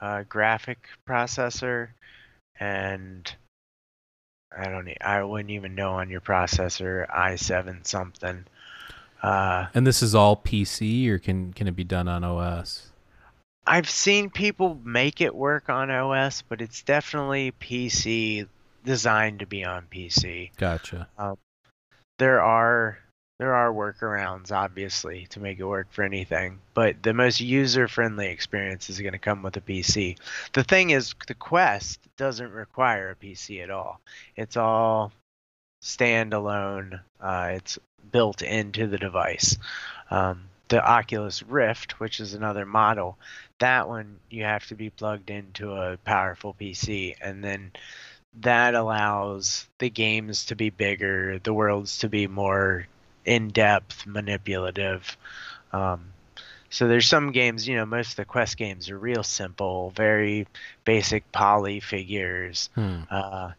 uh, 0.00 0.22
graphic 0.28 0.88
processor, 1.08 1.88
and 2.58 3.32
I 4.56 4.64
don't. 4.68 4.88
I 5.00 5.22
wouldn't 5.22 5.50
even 5.50 5.74
know 5.74 5.92
on 5.94 6.08
your 6.10 6.20
processor 6.20 7.08
i7 7.10 7.86
something. 7.86 8.44
Uh, 9.22 9.66
And 9.74 9.86
this 9.86 10.02
is 10.02 10.14
all 10.14 10.36
PC 10.36 11.08
or 11.08 11.18
can 11.18 11.52
can 11.52 11.66
it 11.66 11.76
be 11.76 11.84
done 11.84 12.08
on 12.08 12.22
OS? 12.24 12.90
I've 13.66 13.90
seen 13.90 14.30
people 14.30 14.80
make 14.82 15.20
it 15.20 15.34
work 15.34 15.68
on 15.68 15.90
OS, 15.90 16.42
but 16.42 16.62
it's 16.62 16.82
definitely 16.82 17.52
PC 17.60 18.46
designed 18.84 19.40
to 19.40 19.46
be 19.46 19.64
on 19.64 19.86
PC. 19.92 20.50
Gotcha. 20.56 21.08
there 22.18 22.40
are 22.40 22.98
there 23.38 23.54
are 23.54 23.72
workarounds 23.72 24.50
obviously 24.52 25.26
to 25.30 25.40
make 25.40 25.58
it 25.58 25.64
work 25.64 25.86
for 25.90 26.02
anything 26.02 26.58
but 26.74 27.02
the 27.02 27.14
most 27.14 27.40
user 27.40 27.88
friendly 27.88 28.28
experience 28.28 28.90
is 28.90 29.00
going 29.00 29.12
to 29.12 29.18
come 29.18 29.42
with 29.42 29.56
a 29.56 29.60
pc 29.60 30.16
the 30.52 30.64
thing 30.64 30.90
is 30.90 31.14
the 31.26 31.34
quest 31.34 32.00
doesn't 32.18 32.52
require 32.52 33.10
a 33.10 33.24
pc 33.24 33.62
at 33.62 33.70
all. 33.70 34.00
It's 34.36 34.56
all 34.56 35.12
standalone 35.82 37.00
uh, 37.20 37.52
it's 37.52 37.78
built 38.10 38.42
into 38.42 38.86
the 38.86 38.98
device. 38.98 39.56
Um, 40.10 40.44
the 40.68 40.84
oculus 40.84 41.42
rift 41.42 41.98
which 41.98 42.20
is 42.20 42.34
another 42.34 42.66
model 42.66 43.16
that 43.58 43.88
one 43.88 44.18
you 44.28 44.44
have 44.44 44.66
to 44.66 44.74
be 44.74 44.90
plugged 44.90 45.30
into 45.30 45.72
a 45.72 45.96
powerful 45.98 46.54
pc 46.60 47.14
and 47.22 47.42
then 47.42 47.72
that 48.40 48.74
allows 48.74 49.66
the 49.78 49.88
games 49.88 50.44
to 50.44 50.54
be 50.54 50.70
bigger, 50.70 51.38
the 51.38 51.54
worlds 51.54 51.98
to 51.98 52.08
be 52.08 52.26
more 52.26 52.86
in 53.28 53.48
depth, 53.50 54.06
manipulative. 54.06 55.16
Um, 55.72 56.12
so 56.70 56.88
there's 56.88 57.06
some 57.06 57.32
games, 57.32 57.68
you 57.68 57.76
know, 57.76 57.86
most 57.86 58.10
of 58.10 58.16
the 58.16 58.24
quest 58.24 58.56
games 58.56 58.90
are 58.90 58.98
real 58.98 59.22
simple, 59.22 59.90
very 59.90 60.46
basic 60.84 61.30
poly 61.32 61.80
figures, 61.80 62.70
Hmm. 62.74 63.02
uh, 63.10 63.52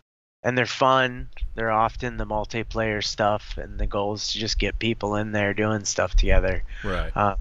and 0.43 0.57
they're 0.57 0.65
fun. 0.65 1.29
They're 1.55 1.71
often 1.71 2.17
the 2.17 2.25
multiplayer 2.25 3.03
stuff, 3.03 3.57
and 3.57 3.79
the 3.79 3.87
goal 3.87 4.13
is 4.13 4.31
to 4.33 4.39
just 4.39 4.57
get 4.57 4.79
people 4.79 5.15
in 5.15 5.31
there 5.31 5.53
doing 5.53 5.85
stuff 5.85 6.15
together. 6.15 6.63
Right. 6.83 7.11
Uh, 7.15 7.35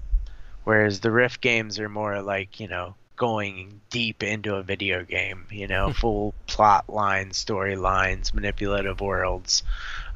whereas 0.65 0.99
the 0.99 1.11
Rift 1.11 1.41
games 1.41 1.79
are 1.79 1.89
more 1.89 2.21
like, 2.21 2.59
you 2.59 2.67
know, 2.67 2.95
going 3.15 3.81
deep 3.89 4.23
into 4.23 4.55
a 4.55 4.63
video 4.63 5.03
game, 5.03 5.45
you 5.51 5.67
know, 5.67 5.93
full 5.93 6.33
plot 6.47 6.89
lines, 6.89 7.43
storylines, 7.43 8.33
manipulative 8.33 9.01
worlds. 9.01 9.63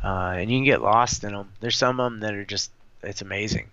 Uh, 0.03 0.35
and 0.37 0.51
you 0.51 0.57
can 0.57 0.65
get 0.65 0.81
lost 0.81 1.23
in 1.23 1.31
them. 1.33 1.49
There's 1.61 1.77
some 1.77 1.99
of 1.99 2.11
them 2.11 2.19
that 2.21 2.33
are 2.33 2.45
just, 2.45 2.71
it's 3.03 3.21
amazing. 3.21 3.69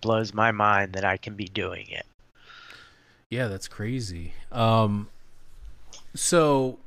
blows 0.00 0.34
my 0.34 0.52
mind 0.52 0.92
that 0.92 1.04
I 1.04 1.16
can 1.16 1.34
be 1.34 1.46
doing 1.46 1.86
it. 1.88 2.04
Yeah, 3.30 3.48
that's 3.48 3.68
crazy. 3.68 4.34
Um, 4.52 5.08
so 6.14 6.78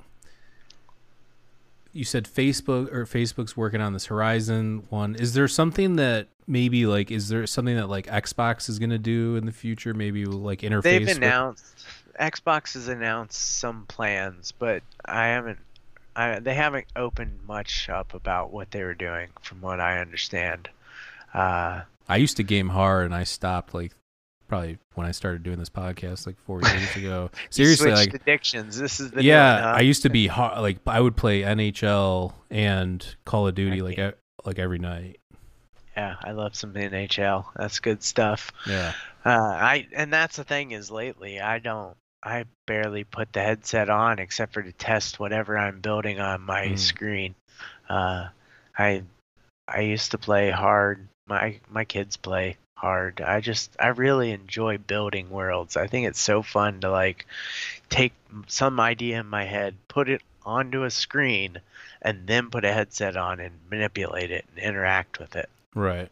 you 1.91 2.03
said 2.05 2.25
Facebook 2.25 2.93
or 2.93 3.05
Facebook's 3.05 3.57
working 3.57 3.81
on 3.81 3.93
this 3.93 4.05
Horizon 4.05 4.83
one. 4.89 5.15
Is 5.15 5.33
there 5.33 5.47
something 5.47 5.95
that 5.95 6.27
maybe 6.45 6.85
like 6.85 7.09
is 7.09 7.27
there 7.29 7.45
something 7.47 7.75
that 7.75 7.89
like 7.89 8.05
Xbox 8.05 8.69
is 8.69 8.77
going 8.79 8.91
to 8.91 8.99
do 8.99 9.35
in 9.35 9.45
the 9.45 9.51
future? 9.51 9.93
Maybe 9.93 10.25
like 10.25 10.61
interface. 10.61 10.83
They've 10.83 11.07
with- 11.07 11.17
announced 11.17 11.65
Xbox 12.19 12.73
has 12.73 12.87
announced 12.87 13.57
some 13.59 13.85
plans, 13.87 14.53
but 14.57 14.83
I 15.05 15.27
haven't. 15.27 15.59
I, 16.17 16.39
they 16.39 16.55
haven't 16.55 16.87
opened 16.95 17.39
much 17.47 17.89
up 17.89 18.13
about 18.13 18.51
what 18.51 18.71
they 18.71 18.83
were 18.83 18.95
doing, 18.95 19.29
from 19.41 19.61
what 19.61 19.79
I 19.79 19.99
understand. 19.99 20.67
Uh, 21.33 21.81
I 22.09 22.17
used 22.17 22.37
to 22.37 22.43
game 22.43 22.69
hard 22.69 23.05
and 23.05 23.13
I 23.13 23.23
stopped 23.23 23.73
like 23.73 23.93
probably 24.47 24.77
when 24.95 25.05
I 25.05 25.11
started 25.11 25.43
doing 25.43 25.59
this 25.59 25.69
podcast 25.69 26.25
like 26.25 26.37
four 26.39 26.61
years 26.63 26.95
ago. 26.95 27.29
Seriously, 27.49 27.91
like 27.91 28.13
addictions. 28.13 28.77
This 28.77 28.99
is 28.99 29.11
the 29.11 29.23
yeah, 29.23 29.55
one, 29.55 29.63
huh? 29.63 29.75
I 29.77 29.81
used 29.81 30.03
to 30.03 30.09
be 30.09 30.27
hard, 30.27 30.59
like 30.59 30.79
I 30.87 30.99
would 30.99 31.15
play 31.15 31.41
NHL 31.41 32.33
and 32.49 33.05
Call 33.25 33.47
of 33.47 33.55
Duty 33.55 33.81
like 33.81 33.99
like 34.43 34.57
every 34.59 34.79
night. 34.79 35.19
Yeah, 35.95 36.15
I 36.23 36.31
love 36.31 36.55
some 36.55 36.73
NHL. 36.73 37.45
That's 37.55 37.79
good 37.79 38.03
stuff. 38.03 38.51
Yeah, 38.67 38.93
Uh, 39.25 39.29
I 39.29 39.87
and 39.93 40.11
that's 40.13 40.37
the 40.37 40.43
thing 40.43 40.71
is 40.71 40.89
lately 40.89 41.39
I 41.39 41.59
don't 41.59 41.95
I 42.23 42.45
barely 42.65 43.03
put 43.03 43.31
the 43.33 43.41
headset 43.41 43.89
on 43.89 44.19
except 44.19 44.53
for 44.53 44.61
to 44.63 44.71
test 44.73 45.19
whatever 45.19 45.57
I'm 45.57 45.79
building 45.81 46.19
on 46.19 46.41
my 46.41 46.67
Mm. 46.67 46.79
screen. 46.79 47.35
Uh, 47.89 48.29
I 48.77 49.03
I 49.67 49.81
used 49.81 50.11
to 50.11 50.17
play 50.17 50.49
hard. 50.51 51.07
My 51.27 51.59
my 51.69 51.85
kids 51.85 52.17
play 52.17 52.57
hard. 52.77 53.21
I 53.21 53.39
just 53.41 53.75
I 53.79 53.87
really 53.89 54.31
enjoy 54.31 54.77
building 54.77 55.29
worlds. 55.29 55.77
I 55.77 55.87
think 55.87 56.07
it's 56.07 56.19
so 56.21 56.41
fun 56.43 56.81
to 56.81 56.91
like 56.91 57.25
take 57.89 58.13
some 58.47 58.79
idea 58.79 59.19
in 59.19 59.27
my 59.27 59.43
head, 59.45 59.75
put 59.87 60.09
it 60.09 60.21
onto 60.45 60.83
a 60.83 60.91
screen, 60.91 61.59
and 62.01 62.27
then 62.27 62.49
put 62.49 62.65
a 62.65 62.73
headset 62.73 63.17
on 63.17 63.39
and 63.39 63.53
manipulate 63.69 64.31
it 64.31 64.45
and 64.49 64.59
interact 64.63 65.19
with 65.19 65.35
it. 65.35 65.49
right. 65.75 66.09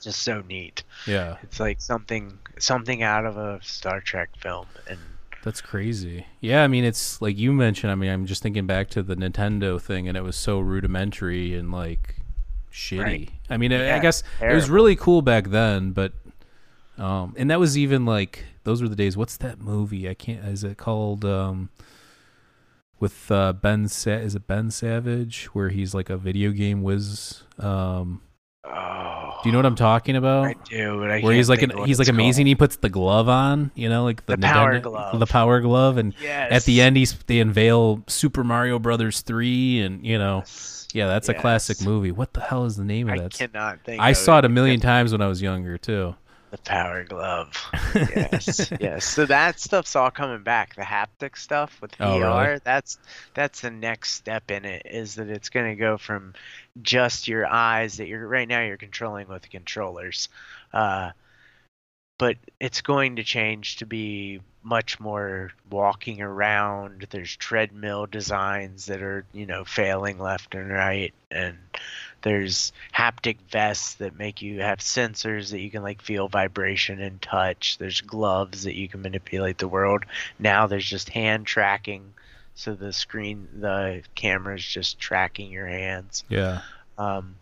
Just 0.00 0.22
so 0.22 0.42
neat. 0.42 0.82
Yeah, 1.06 1.36
It's 1.42 1.60
like 1.60 1.80
something 1.80 2.38
something 2.58 3.02
out 3.02 3.24
of 3.26 3.36
a 3.36 3.60
Star 3.62 4.00
Trek 4.00 4.30
film, 4.36 4.66
and 4.86 4.98
that's 5.42 5.60
crazy. 5.60 6.26
Yeah, 6.40 6.62
I 6.64 6.68
mean 6.68 6.84
it's 6.84 7.20
like 7.20 7.36
you 7.38 7.52
mentioned. 7.52 7.90
I 7.90 7.94
mean 7.94 8.10
I'm 8.10 8.26
just 8.26 8.42
thinking 8.42 8.66
back 8.66 8.88
to 8.90 9.02
the 9.02 9.16
Nintendo 9.16 9.80
thing 9.80 10.08
and 10.08 10.16
it 10.16 10.22
was 10.22 10.36
so 10.36 10.58
rudimentary 10.60 11.54
and 11.54 11.70
like 11.72 12.16
shitty. 12.72 13.02
Right. 13.02 13.30
I 13.50 13.56
mean 13.56 13.72
I, 13.72 13.92
I 13.92 13.98
Yeah, 13.98 13.98
guess 13.98 14.22
it 14.40 14.54
was 14.54 14.70
really 14.70 14.96
cool 14.96 15.22
back 15.22 15.48
then, 15.48 15.92
but 15.92 16.12
um 16.98 17.34
and 17.36 17.50
that 17.50 17.60
was 17.60 17.76
even 17.76 18.04
like 18.04 18.44
those 18.64 18.80
were 18.82 18.88
the 18.88 18.96
days. 18.96 19.16
What's 19.16 19.36
that 19.38 19.60
movie? 19.60 20.08
I 20.08 20.14
can't. 20.14 20.44
Is 20.44 20.64
it 20.64 20.78
called? 20.78 21.24
um 21.24 21.70
with 23.00 23.32
uh, 23.32 23.52
Ben 23.52 23.88
Sa- 23.88 24.10
is 24.10 24.36
it 24.36 24.46
Ben 24.46 24.70
Savage 24.70 25.46
where 25.46 25.70
he's 25.70 25.92
like 25.92 26.08
a 26.08 26.16
video 26.16 26.52
game 26.52 26.82
whiz 26.84 27.42
um 27.58 28.20
oh, 28.64 29.38
do 29.42 29.48
you 29.48 29.52
know 29.52 29.58
what 29.58 29.66
I'm 29.66 29.74
talking 29.76 30.16
about? 30.16 30.44
I 30.46 30.54
do, 30.68 30.98
but 31.00 31.10
I 31.10 31.20
where 31.20 31.34
he's 31.34 31.48
like 31.48 31.62
an 31.62 31.72
he's 31.84 31.98
like 31.98 32.08
amazing. 32.08 32.44
called. 32.44 32.48
He 32.48 32.54
puts 32.54 32.76
the 32.76 32.88
glove 32.88 33.28
on, 33.28 33.70
you 33.74 33.88
know, 33.88 34.04
like 34.04 34.24
the, 34.26 34.36
The 34.36 34.42
power 34.42 34.78
Nintendo- 34.78 34.82
glove. 34.82 35.18
the 35.20 35.26
power 35.26 35.60
glove, 35.60 35.96
and 35.98 36.14
Yes. 36.20 36.52
at 36.52 36.64
the 36.64 36.80
end 36.80 36.96
he's 36.96 37.12
they 37.26 37.40
unveil 37.40 38.02
Super 38.06 38.44
Mario 38.44 38.78
Brothers 38.78 39.20
three, 39.22 39.80
and 39.80 40.04
you 40.06 40.18
know, 40.18 40.38
Yes. 40.38 40.88
yeah, 40.92 41.06
that's 41.08 41.28
a 41.28 41.34
classic 41.34 41.82
movie. 41.82 42.12
What 42.12 42.32
the 42.34 42.40
hell 42.40 42.64
is 42.64 42.76
the 42.76 42.84
name 42.84 43.08
of 43.08 43.18
that? 43.18 43.34
I 43.34 43.46
cannot 43.46 43.78
think. 43.84 44.00
I 44.00 44.12
saw 44.12 44.38
it 44.38 44.44
a 44.44 44.48
million 44.48 44.80
times 44.80 45.12
when 45.12 45.20
I 45.22 45.26
was 45.26 45.42
younger 45.42 45.78
too. 45.78 46.14
The 46.52 46.58
power 46.58 47.02
glove. 47.04 47.50
yes, 47.94 48.70
yes. 48.80 49.06
So 49.06 49.24
that 49.24 49.58
stuff's 49.58 49.96
all 49.96 50.10
coming 50.10 50.42
back. 50.42 50.74
The 50.76 50.82
haptic 50.82 51.38
stuff 51.38 51.80
with 51.80 51.92
Oh, 51.98 52.04
VR. 52.20 52.46
really? 52.46 52.60
That's 52.62 52.98
that's 53.32 53.62
the 53.62 53.70
next 53.70 54.12
step 54.12 54.50
in 54.50 54.66
it. 54.66 54.82
Is 54.84 55.14
that 55.14 55.28
it's 55.30 55.48
going 55.48 55.70
to 55.70 55.80
go 55.80 55.96
from 55.96 56.34
just 56.82 57.26
your 57.26 57.46
eyes 57.46 57.96
that 57.96 58.06
you're 58.06 58.28
right 58.28 58.46
now 58.46 58.60
you're 58.62 58.76
controlling 58.76 59.28
with 59.28 59.40
the 59.42 59.48
controllers, 59.48 60.28
uh, 60.74 61.12
but 62.22 62.36
it's 62.60 62.82
going 62.82 63.16
to 63.16 63.24
change 63.24 63.78
to 63.78 63.84
be 63.84 64.40
much 64.62 65.00
more 65.00 65.50
walking 65.68 66.22
around. 66.22 67.04
There's 67.10 67.34
treadmill 67.34 68.06
designs 68.06 68.86
that 68.86 69.02
are 69.02 69.24
you 69.32 69.44
know 69.44 69.64
failing 69.64 70.20
left 70.20 70.54
and 70.54 70.70
right, 70.70 71.12
and 71.32 71.58
there's 72.22 72.72
haptic 72.94 73.38
vests 73.50 73.94
that 73.94 74.16
make 74.16 74.40
you 74.40 74.60
have 74.60 74.78
sensors 74.78 75.50
that 75.50 75.58
you 75.58 75.68
can 75.68 75.82
like 75.82 76.00
feel 76.00 76.28
vibration 76.28 77.02
and 77.02 77.20
touch. 77.20 77.76
There's 77.78 78.00
gloves 78.02 78.62
that 78.62 78.76
you 78.76 78.86
can 78.86 79.02
manipulate 79.02 79.58
the 79.58 79.66
world. 79.66 80.04
Now 80.38 80.68
there's 80.68 80.88
just 80.88 81.08
hand 81.08 81.48
tracking, 81.48 82.14
so 82.54 82.76
the 82.76 82.92
screen, 82.92 83.48
the 83.58 84.02
camera's 84.14 84.64
just 84.64 85.00
tracking 85.00 85.50
your 85.50 85.66
hands. 85.66 86.22
Yeah, 86.28 86.60
Um, 86.96 87.34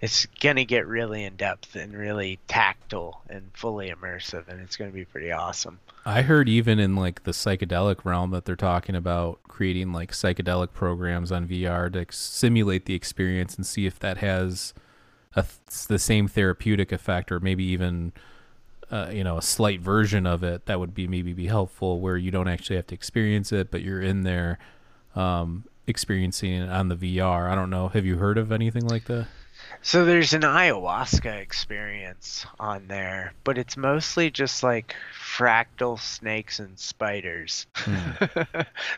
it's 0.00 0.26
gonna 0.40 0.64
get 0.64 0.86
really 0.86 1.24
in 1.24 1.36
depth 1.36 1.74
and 1.74 1.92
really 1.92 2.38
tactile 2.48 3.22
and 3.28 3.50
fully 3.54 3.90
immersive, 3.90 4.48
and 4.48 4.60
it's 4.60 4.76
gonna 4.76 4.90
be 4.90 5.04
pretty 5.04 5.32
awesome. 5.32 5.80
I 6.04 6.22
heard 6.22 6.48
even 6.48 6.78
in 6.78 6.96
like 6.96 7.24
the 7.24 7.32
psychedelic 7.32 8.04
realm 8.04 8.30
that 8.30 8.44
they're 8.44 8.56
talking 8.56 8.94
about 8.94 9.40
creating 9.48 9.92
like 9.92 10.12
psychedelic 10.12 10.72
programs 10.72 11.32
on 11.32 11.48
VR 11.48 11.92
to 11.92 12.06
simulate 12.10 12.86
the 12.86 12.94
experience 12.94 13.56
and 13.56 13.66
see 13.66 13.86
if 13.86 13.98
that 13.98 14.18
has 14.18 14.72
a 15.34 15.42
th- 15.42 15.86
the 15.88 15.98
same 15.98 16.28
therapeutic 16.28 16.92
effect 16.92 17.30
or 17.30 17.40
maybe 17.40 17.64
even 17.64 18.12
uh, 18.90 19.10
you 19.12 19.22
know 19.22 19.36
a 19.36 19.42
slight 19.42 19.80
version 19.80 20.26
of 20.26 20.42
it 20.42 20.66
that 20.66 20.80
would 20.80 20.94
be 20.94 21.06
maybe 21.06 21.32
be 21.32 21.48
helpful 21.48 22.00
where 22.00 22.16
you 22.16 22.30
don't 22.30 22.48
actually 22.48 22.76
have 22.76 22.86
to 22.86 22.94
experience 22.94 23.52
it 23.52 23.70
but 23.70 23.82
you're 23.82 24.00
in 24.00 24.22
there 24.22 24.58
um, 25.14 25.64
experiencing 25.86 26.52
it 26.52 26.70
on 26.70 26.88
the 26.88 26.96
VR. 26.96 27.48
I 27.48 27.54
don't 27.54 27.70
know. 27.70 27.88
Have 27.88 28.04
you 28.04 28.18
heard 28.18 28.38
of 28.38 28.52
anything 28.52 28.86
like 28.86 29.06
that? 29.06 29.26
So 29.80 30.04
there's 30.04 30.34
an 30.34 30.42
ayahuasca 30.42 31.40
experience 31.40 32.44
on 32.58 32.88
there, 32.88 33.32
but 33.44 33.56
it's 33.58 33.76
mostly 33.76 34.30
just 34.30 34.62
like 34.62 34.94
fractal 35.18 35.98
snakes 35.98 36.58
and 36.58 36.78
spiders. 36.78 37.66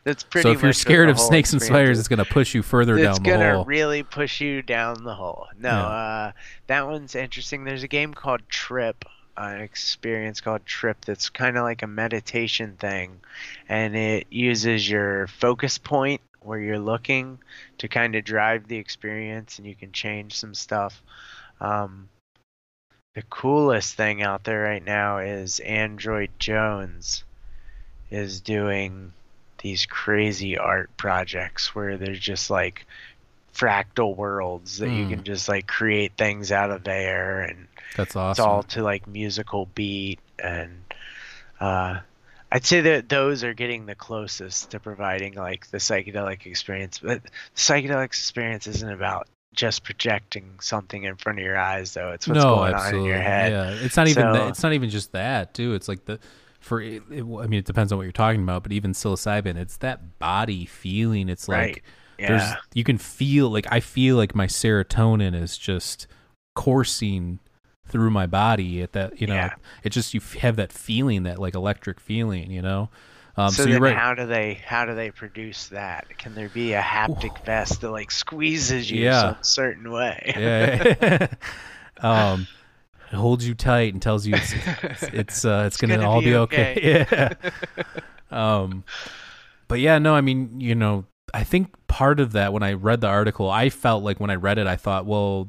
That's 0.04 0.22
pretty. 0.25 0.42
So 0.42 0.52
if 0.52 0.62
you're 0.62 0.72
scared 0.72 1.08
of 1.08 1.20
snakes 1.20 1.52
and 1.52 1.62
spiders, 1.62 1.99
it's 1.99 2.08
going 2.08 2.18
to 2.18 2.25
push 2.25 2.54
you 2.54 2.62
further 2.62 2.96
it's 2.99 3.04
down 3.04 3.22
the 3.22 3.30
hole. 3.30 3.40
It's 3.40 3.52
gonna 3.58 3.64
really 3.64 4.02
push 4.02 4.40
you 4.40 4.62
down 4.62 5.04
the 5.04 5.14
hole. 5.14 5.46
No, 5.58 5.68
Yeah. 5.68 5.87
uh, 5.87 6.32
that 6.66 6.87
one's 6.87 7.14
interesting. 7.14 7.64
There's 7.64 7.82
a 7.82 7.88
game 7.88 8.14
called 8.14 8.40
Trip, 8.49 9.04
an 9.37 9.60
experience 9.60 10.40
called 10.40 10.64
Trip 10.66 11.04
that's 11.04 11.28
kind 11.28 11.56
of 11.56 11.62
like 11.62 11.82
a 11.82 11.87
meditation 11.87 12.76
thing, 12.78 13.20
and 13.68 13.94
it 13.96 14.26
uses 14.30 14.88
your 14.90 15.26
focus 15.28 15.78
point 15.78 16.20
where 16.42 16.59
you're 16.59 16.78
looking 16.78 17.38
to 17.78 17.88
kind 17.88 18.14
of 18.14 18.25
drive 18.25 18.66
the 18.68 18.76
experience, 18.76 19.59
and 19.59 19.66
you 19.66 19.75
can 19.75 19.92
change 19.92 20.35
some 20.37 20.54
stuff. 20.54 21.02
Um, 21.61 22.09
the 23.14 23.23
coolest 23.23 23.94
thing 23.97 24.23
out 24.23 24.44
there 24.44 24.62
right 24.62 24.85
now 24.85 25.18
is 25.18 25.61
Android 25.61 26.30
Jones 26.38 27.25
is 28.11 28.40
doing 28.40 29.12
these 29.62 29.85
crazy 29.87 30.56
art 30.56 30.90
projects 30.97 31.75
where 31.75 31.97
there's 31.99 32.20
just 32.20 32.50
like 32.50 32.87
fractal 33.54 34.16
worlds 34.16 34.78
that 34.78 34.92
you 34.92 35.04
Hmm. 35.04 35.11
can 35.16 35.25
just 35.25 35.49
like 35.49 35.66
create 35.66 36.12
things 36.16 36.50
out 36.52 36.70
of 36.70 36.85
there 36.85 37.40
and 37.42 37.66
That's 37.97 38.16
awesome. 38.16 38.30
it's 38.32 38.47
all 38.47 38.62
to 38.64 38.82
like 38.82 39.06
musical 39.06 39.66
beat 39.75 40.20
and 40.42 40.82
uh 41.61 42.00
I'd 42.52 42.64
say 42.66 42.80
that 42.80 43.09
those 43.09 43.45
are 43.45 43.54
getting 43.54 43.87
the 43.87 43.95
closest 43.95 44.71
to 44.73 44.80
providing 44.80 45.35
like 45.35 45.71
the 45.71 45.78
psychedelic 45.78 46.47
experience 46.47 46.99
but 46.99 47.23
the 47.23 47.30
psychedelic 47.57 48.04
experience 48.07 48.66
isn't 48.66 48.90
about 48.90 49.28
just 49.52 49.83
projecting 49.85 50.49
something 50.61 51.02
in 51.04 51.16
front 51.16 51.38
of 51.38 51.45
your 51.45 51.59
eyes 51.59 51.95
though 51.95 52.11
it's 52.12 52.26
what's 52.28 52.38
no, 52.42 52.57
going 52.57 52.75
absolutely. 52.75 52.99
on 53.00 53.04
in 53.04 53.11
your 53.11 53.23
head 53.23 53.52
Yeah, 53.52 53.85
it's 53.85 53.97
not 53.97 54.09
even 54.09 54.23
So- 54.23 54.33
that, 54.33 54.49
it's 54.49 54.62
not 54.62 54.73
even 54.73 54.90
just 54.90 55.12
that 55.12 55.54
too. 55.54 55.75
It's 55.75 55.88
like 55.88 56.04
the 56.04 56.19
for 56.61 56.80
it, 56.80 57.02
it- 57.11 57.23
I 57.23 57.47
mean 57.47 57.54
it 57.54 57.64
depends 57.64 57.90
on 57.92 57.99
what 57.99 58.04
you're 58.04 58.12
talking 58.12 58.42
about, 58.42 58.62
but 58.62 58.73
even 58.73 58.92
psilocybin, 58.92 59.57
it's 59.57 59.76
that 59.78 60.19
body 60.19 60.66
feeling. 60.66 61.28
It's 61.28 61.49
like 61.49 61.83
Right. 62.19 62.28
there's 62.28 62.42
yeah 62.42 62.57
you 62.75 62.85
can 62.85 62.99
feel 62.99 63.49
like 63.50 63.66
I 63.71 63.80
feel 63.80 64.16
like 64.16 64.35
my 64.35 64.47
serotonin 64.47 65.35
is 65.35 65.57
just 65.57 66.07
coursing 66.54 67.38
through 67.90 68.11
my 68.11 68.26
body 68.26 68.82
at 68.82 68.92
that 68.92 69.20
you 69.20 69.26
know 69.26 69.35
Yeah. 69.35 69.54
it 69.85 69.90
just 69.90 70.14
you 70.14 70.20
have 70.40 70.56
that 70.56 70.73
feeling 70.73 71.25
that 71.25 71.38
like 71.38 71.54
electric 71.54 72.00
feeling 72.00 72.50
you 72.50 72.62
know 72.62 72.88
um, 73.37 73.50
so, 73.50 73.62
so, 73.62 73.68
you're 73.68 73.80
then 73.80 73.82
right 73.82 73.97
how 73.97 74.14
do 74.14 74.26
they 74.26 74.54
how 74.66 74.85
do 74.85 74.94
they 74.94 75.11
produce 75.12 75.68
that? 75.68 76.18
Can 76.18 76.35
there 76.35 76.49
be 76.49 76.73
a 76.73 76.80
haptic 76.80 77.42
vest 77.44 77.80
that 77.80 77.90
like 77.90 78.11
squeezes 78.11 78.90
you 78.90 79.04
Yeah. 79.04 79.20
some 79.20 79.37
certain 79.42 79.90
way? 79.90 80.35
yeah 80.37 81.26
um 82.02 82.47
it 83.12 83.16
holds 83.16 83.47
you 83.47 83.54
tight 83.54 83.92
and 83.92 84.02
tells 84.02 84.26
you 84.26 84.35
it's 84.35 84.52
it's 84.52 85.02
it's, 85.12 85.44
uh, 85.44 85.64
it's, 85.66 85.76
gonna, 85.76 85.97
gonna 85.97 86.09
all 86.11 86.20
be 86.20 86.26
be 86.26 86.37
okay, 86.37 87.09
yeah 87.11 87.32
um 88.30 88.85
but 89.68 89.80
yeah 89.80 89.99
no 89.99 90.14
i 90.14 90.20
mean 90.20 90.61
you 90.61 90.75
know 90.75 91.04
i 91.32 91.42
think 91.44 91.75
part 91.87 92.20
of 92.20 92.32
that 92.32 92.52
when 92.52 92.62
i 92.62 92.73
read 92.73 93.00
the 93.00 93.06
article 93.09 93.50
i 93.50 93.68
felt 93.70 94.02
like 94.04 94.20
when 94.20 94.30
i 94.30 94.35
read 94.35 94.59
it 94.59 94.66
i 94.66 94.76
thought 94.76 95.06
well 95.06 95.49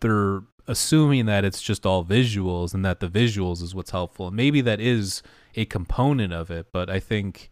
they're 0.00 0.42
assuming 0.66 1.26
that 1.26 1.44
it's 1.44 1.60
just 1.62 1.84
all 1.84 2.04
visuals 2.04 2.72
and 2.74 2.84
that 2.84 3.00
the 3.00 3.08
visuals 3.08 3.62
is 3.62 3.74
what's 3.74 3.90
helpful 3.90 4.28
and 4.28 4.36
maybe 4.36 4.60
that 4.60 4.80
is 4.80 5.22
a 5.56 5.64
component 5.64 6.32
of 6.32 6.50
it 6.50 6.66
but 6.72 6.88
i 6.88 6.98
think 6.98 7.50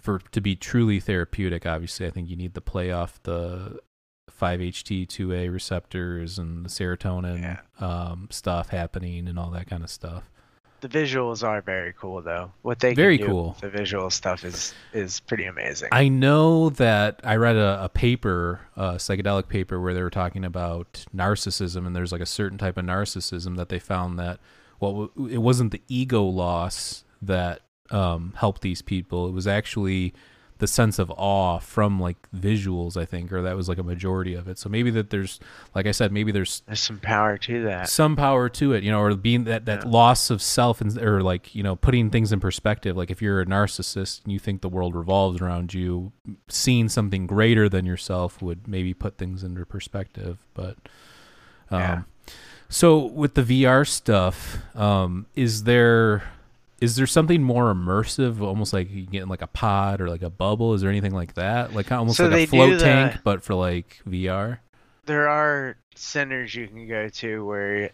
for 0.00 0.18
to 0.32 0.40
be 0.40 0.56
truly 0.56 0.98
therapeutic, 0.98 1.66
obviously, 1.66 2.06
I 2.06 2.10
think 2.10 2.30
you 2.30 2.36
need 2.36 2.54
to 2.54 2.60
play 2.62 2.90
off 2.90 3.22
the 3.22 3.80
5-HT2A 4.40 5.52
receptors 5.52 6.38
and 6.38 6.64
the 6.64 6.68
serotonin 6.70 7.42
Yeah. 7.42 7.60
um, 7.86 8.28
stuff 8.30 8.70
happening 8.70 9.28
and 9.28 9.38
all 9.38 9.50
that 9.50 9.66
kind 9.68 9.82
of 9.84 9.90
stuff. 9.90 10.30
The 10.80 10.88
visuals 10.88 11.46
are 11.46 11.60
very 11.60 11.92
cool 11.98 12.22
though. 12.22 12.52
What 12.62 12.80
they 12.80 12.94
Very 12.94 13.18
cool. 13.18 13.56
The 13.60 13.68
visual 13.68 14.10
stuff 14.10 14.44
is 14.44 14.74
is 14.92 15.20
pretty 15.20 15.44
amazing. 15.44 15.90
I 15.92 16.08
know 16.08 16.70
that 16.70 17.20
I 17.22 17.36
read 17.36 17.56
a, 17.56 17.84
a 17.84 17.88
paper, 17.88 18.60
a 18.76 18.92
psychedelic 18.94 19.48
paper, 19.48 19.80
where 19.80 19.92
they 19.92 20.02
were 20.02 20.10
talking 20.10 20.44
about 20.44 21.04
narcissism, 21.14 21.86
and 21.86 21.94
there's 21.94 22.12
like 22.12 22.20
a 22.20 22.26
certain 22.26 22.58
type 22.58 22.76
of 22.78 22.84
narcissism 22.84 23.56
that 23.56 23.68
they 23.68 23.78
found 23.78 24.18
that 24.18 24.40
well, 24.80 25.10
it 25.30 25.38
wasn't 25.38 25.72
the 25.72 25.82
ego 25.88 26.22
loss 26.22 27.04
that 27.20 27.60
um, 27.90 28.32
helped 28.36 28.62
these 28.62 28.82
people. 28.82 29.28
It 29.28 29.32
was 29.32 29.46
actually 29.46 30.14
the 30.60 30.66
sense 30.68 30.98
of 30.98 31.10
awe 31.16 31.58
from 31.58 31.98
like 31.98 32.16
visuals, 32.34 32.96
I 32.96 33.04
think, 33.04 33.32
or 33.32 33.42
that 33.42 33.56
was 33.56 33.68
like 33.68 33.78
a 33.78 33.82
majority 33.82 34.34
of 34.34 34.46
it. 34.48 34.58
So 34.58 34.68
maybe 34.68 34.90
that 34.92 35.10
there's, 35.10 35.40
like 35.74 35.86
I 35.86 35.90
said, 35.90 36.12
maybe 36.12 36.30
there's 36.32 36.62
There's 36.66 36.80
some 36.80 36.98
power 36.98 37.36
to 37.38 37.62
that. 37.64 37.88
some 37.88 38.14
power 38.14 38.48
to 38.50 38.72
it, 38.72 38.84
you 38.84 38.90
know, 38.92 39.00
or 39.00 39.14
being 39.16 39.44
that 39.44 39.64
that 39.66 39.84
Yeah. 39.84 39.90
loss 39.90 40.30
of 40.30 40.40
self 40.40 40.80
and 40.80 40.96
or 40.98 41.22
like 41.22 41.54
you 41.54 41.62
know 41.62 41.74
putting 41.76 42.08
things 42.10 42.30
in 42.32 42.38
perspective. 42.40 42.96
Like 42.96 43.10
if 43.10 43.20
you're 43.20 43.40
a 43.40 43.46
narcissist 43.46 44.22
and 44.22 44.32
you 44.32 44.38
think 44.38 44.60
the 44.60 44.68
world 44.68 44.94
revolves 44.94 45.40
around 45.40 45.74
you, 45.74 46.12
seeing 46.48 46.88
something 46.88 47.26
greater 47.26 47.68
than 47.68 47.84
yourself 47.84 48.40
would 48.40 48.68
maybe 48.68 48.94
put 48.94 49.18
things 49.18 49.42
into 49.42 49.66
perspective. 49.66 50.38
But 50.54 50.76
um, 51.70 51.80
Yeah. 51.80 52.02
so 52.68 52.98
with 53.06 53.34
the 53.34 53.42
VR 53.42 53.84
stuff, 53.86 54.58
um, 54.76 55.26
is 55.34 55.64
there 55.64 56.22
is 56.80 56.96
there 56.96 57.06
something 57.06 57.42
more 57.42 57.72
immersive, 57.74 58.40
almost 58.40 58.72
like 58.72 58.90
you 58.90 59.02
get 59.06 59.22
in 59.22 59.28
like 59.28 59.42
a 59.42 59.46
pod 59.46 60.00
or 60.00 60.08
like 60.08 60.22
a 60.22 60.30
bubble? 60.30 60.74
Is 60.74 60.80
there 60.80 60.90
anything 60.90 61.14
like 61.14 61.34
that, 61.34 61.74
like 61.74 61.90
almost 61.92 62.16
So 62.16 62.26
like 62.28 62.42
a 62.42 62.46
float 62.46 62.78
the- 62.78 62.84
tank, 62.84 63.16
but 63.24 63.42
for 63.42 63.54
like 63.54 64.00
VR? 64.08 64.58
there 65.06 65.28
are 65.28 65.76
centers 65.96 66.54
you 66.54 66.68
can 66.68 66.86
go 66.86 67.08
to 67.08 67.44
where 67.44 67.90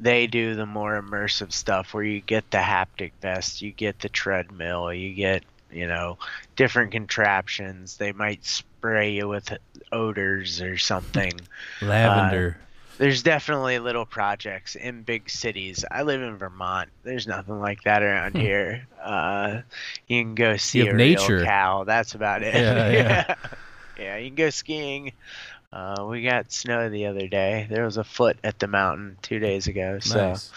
they 0.00 0.26
do 0.26 0.54
the 0.56 0.66
more 0.66 1.00
immersive 1.00 1.52
stuff 1.52 1.94
where 1.94 2.02
you 2.02 2.20
get 2.20 2.50
the 2.50 2.58
haptic 2.58 3.12
vest, 3.22 3.62
you 3.62 3.70
get 3.70 4.00
the 4.00 4.08
treadmill, 4.08 4.92
you 4.92 5.14
get, 5.14 5.44
you 5.70 5.86
know, 5.86 6.18
different 6.56 6.90
contraptions. 6.92 7.96
They 7.98 8.12
might 8.12 8.44
spray 8.44 9.12
you 9.12 9.28
with 9.28 9.56
odors 9.92 10.60
or 10.60 10.76
something. 10.76 11.32
Lavender. 11.82 12.58
Uh, 12.60 12.65
There's 12.98 13.22
definitely 13.22 13.78
little 13.78 14.06
projects 14.06 14.74
in 14.74 15.02
big 15.02 15.28
cities. 15.28 15.84
I 15.90 16.02
live 16.02 16.22
in 16.22 16.36
Vermont. 16.38 16.88
There's 17.02 17.26
nothing 17.26 17.60
like 17.60 17.82
that 17.82 18.02
around 18.02 18.36
here. 18.36 18.86
Uh, 19.02 19.60
you 20.08 20.22
can 20.22 20.34
go 20.34 20.56
see 20.56 20.86
a 20.88 20.92
nature. 20.92 21.36
real 21.36 21.44
cow. 21.44 21.84
That's 21.84 22.14
about 22.14 22.42
it. 22.42 22.54
Yeah, 22.54 22.90
yeah. 22.90 23.34
yeah, 23.98 24.16
you 24.16 24.28
can 24.30 24.36
go 24.36 24.50
skiing. 24.50 25.12
Uh, 25.72 26.06
we 26.08 26.22
got 26.22 26.50
snow 26.52 26.88
the 26.88 27.06
other 27.06 27.28
day. 27.28 27.66
There 27.68 27.84
was 27.84 27.98
a 27.98 28.04
foot 28.04 28.38
at 28.42 28.58
the 28.60 28.66
mountain 28.66 29.18
two 29.20 29.40
days 29.40 29.66
ago. 29.66 29.98
So, 29.98 30.28
nice. 30.30 30.50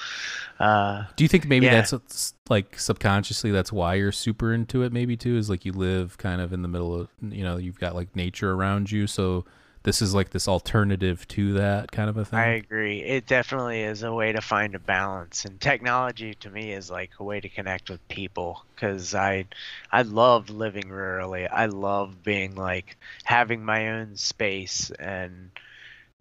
uh, 0.60 1.06
Do 1.18 1.26
you 1.26 1.28
think 1.28 1.46
maybe 1.46 1.66
Yeah. 1.66 1.82
that's 1.82 2.34
like 2.48 2.80
subconsciously 2.80 3.52
that's 3.52 3.72
why 3.74 3.96
you're 3.96 4.14
super 4.14 4.54
into 4.54 4.84
it? 4.84 4.94
Maybe 4.94 5.18
too 5.18 5.36
is 5.36 5.50
like 5.50 5.66
you 5.66 5.74
live 5.74 6.18
kind 6.18 6.40
of 6.40 6.54
in 6.54 6.62
the 6.62 6.70
middle 6.70 6.96
of 7.02 7.10
you 7.22 7.44
know 7.44 7.58
you've 7.58 7.80
got 7.80 7.96
like 7.96 8.16
nature 8.16 8.54
around 8.54 8.92
you, 8.92 9.08
so 9.08 9.44
this 9.84 10.02
is 10.02 10.14
like 10.14 10.32
this 10.32 10.48
alternative 10.48 11.28
to 11.30 11.54
that 11.54 11.92
kind 11.92 12.10
of 12.10 12.18
a 12.18 12.26
thing. 12.26 12.40
I 12.40 12.48
agree. 12.48 13.02
It 13.02 13.26
definitely 13.28 13.82
is 13.84 14.04
a 14.04 14.14
way 14.14 14.32
to 14.34 14.42
find 14.42 14.76
a 14.76 14.80
balance, 14.80 15.46
and 15.46 15.60
technology 15.60 16.34
to 16.36 16.50
me 16.50 16.74
is 16.74 16.92
like 16.92 17.12
a 17.20 17.24
way 17.24 17.40
to 17.40 17.50
connect 17.50 17.90
with 17.90 18.06
people. 18.10 18.64
Because 18.76 19.16
I, 19.16 19.46
I 19.92 20.02
love 20.04 20.50
living 20.50 20.86
rurally. 20.86 21.48
I 21.52 21.68
love 21.68 22.24
being 22.24 22.56
like 22.56 22.98
having 23.24 23.64
my 23.64 23.90
own 24.00 24.16
space 24.16 24.92
and 25.00 25.52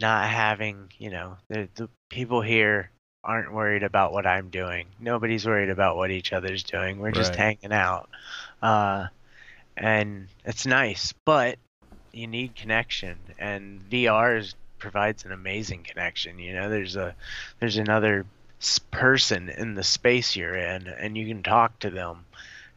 not 0.01 0.29
having, 0.29 0.93
you 0.99 1.11
know, 1.11 1.37
the 1.49 1.69
the 1.75 1.89
people 2.11 2.41
here 2.41 2.91
aren't 3.25 3.53
worried 3.53 3.83
about 3.83 4.13
what 4.13 4.27
I'm 4.27 4.49
doing. 4.49 4.87
Nobody's 5.01 5.45
worried 5.45 5.71
about 5.71 5.97
what 5.97 6.11
each 6.11 6.33
other's 6.33 6.63
doing. 6.63 6.99
We're 7.01 7.11
just 7.11 7.33
Right. 7.33 7.59
hanging 7.61 7.73
out, 7.73 8.09
uh, 8.63 9.09
and 9.77 10.29
it's 10.45 10.67
nice, 10.67 11.13
but 11.25 11.59
you 12.13 12.27
need 12.27 12.55
connection 12.55 13.17
and 13.39 13.81
VR 13.91 14.39
is, 14.39 14.55
provides 14.79 15.25
an 15.25 15.33
amazing 15.33 15.83
connection 15.83 16.39
you 16.39 16.55
know 16.55 16.69
there's 16.69 16.97
a 16.97 17.15
there's 17.61 17.77
another 17.77 18.25
person 18.91 19.49
in 19.49 19.75
the 19.75 19.85
space 19.85 20.35
you're 20.35 20.57
in 20.57 20.87
and 20.87 21.17
you 21.17 21.27
can 21.27 21.43
talk 21.43 21.79
to 21.79 21.91
them 21.91 22.25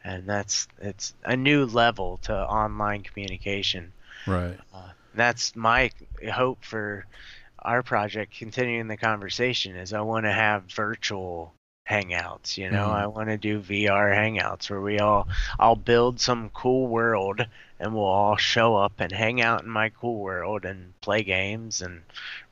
and 0.04 0.26
that's 0.26 0.68
it's 0.80 1.14
a 1.24 1.36
new 1.36 1.66
level 1.66 2.18
to 2.18 2.34
online 2.34 3.02
communication 3.02 3.92
right. 4.26 4.56
Uh, 4.72 4.90
that's 5.14 5.54
my 5.56 5.90
hope 6.32 6.64
for 6.64 7.04
our 7.58 7.82
project 7.82 8.36
continuing 8.36 8.88
the 8.88 8.96
conversation 8.96 9.76
is 9.76 9.92
i 9.92 10.00
want 10.00 10.24
to 10.24 10.32
have 10.32 10.64
virtual 10.64 11.52
hangouts 11.88 12.56
you 12.56 12.70
know 12.70 12.86
Mhm. 12.88 12.94
i 12.94 13.06
want 13.06 13.28
to 13.28 13.36
do 13.36 13.60
vr 13.60 14.14
hangouts 14.14 14.70
where 14.70 14.80
we 14.80 14.98
all 15.00 15.26
i'll 15.58 15.74
build 15.76 16.20
some 16.20 16.48
cool 16.50 16.86
world 16.86 17.44
and 17.80 17.92
we'll 17.92 18.04
all 18.04 18.36
show 18.36 18.76
up 18.76 18.92
and 18.98 19.10
hang 19.10 19.40
out 19.42 19.62
in 19.64 19.68
my 19.68 19.88
cool 19.88 20.20
world 20.20 20.64
and 20.64 20.98
play 21.00 21.22
games 21.24 21.82
and 21.82 22.02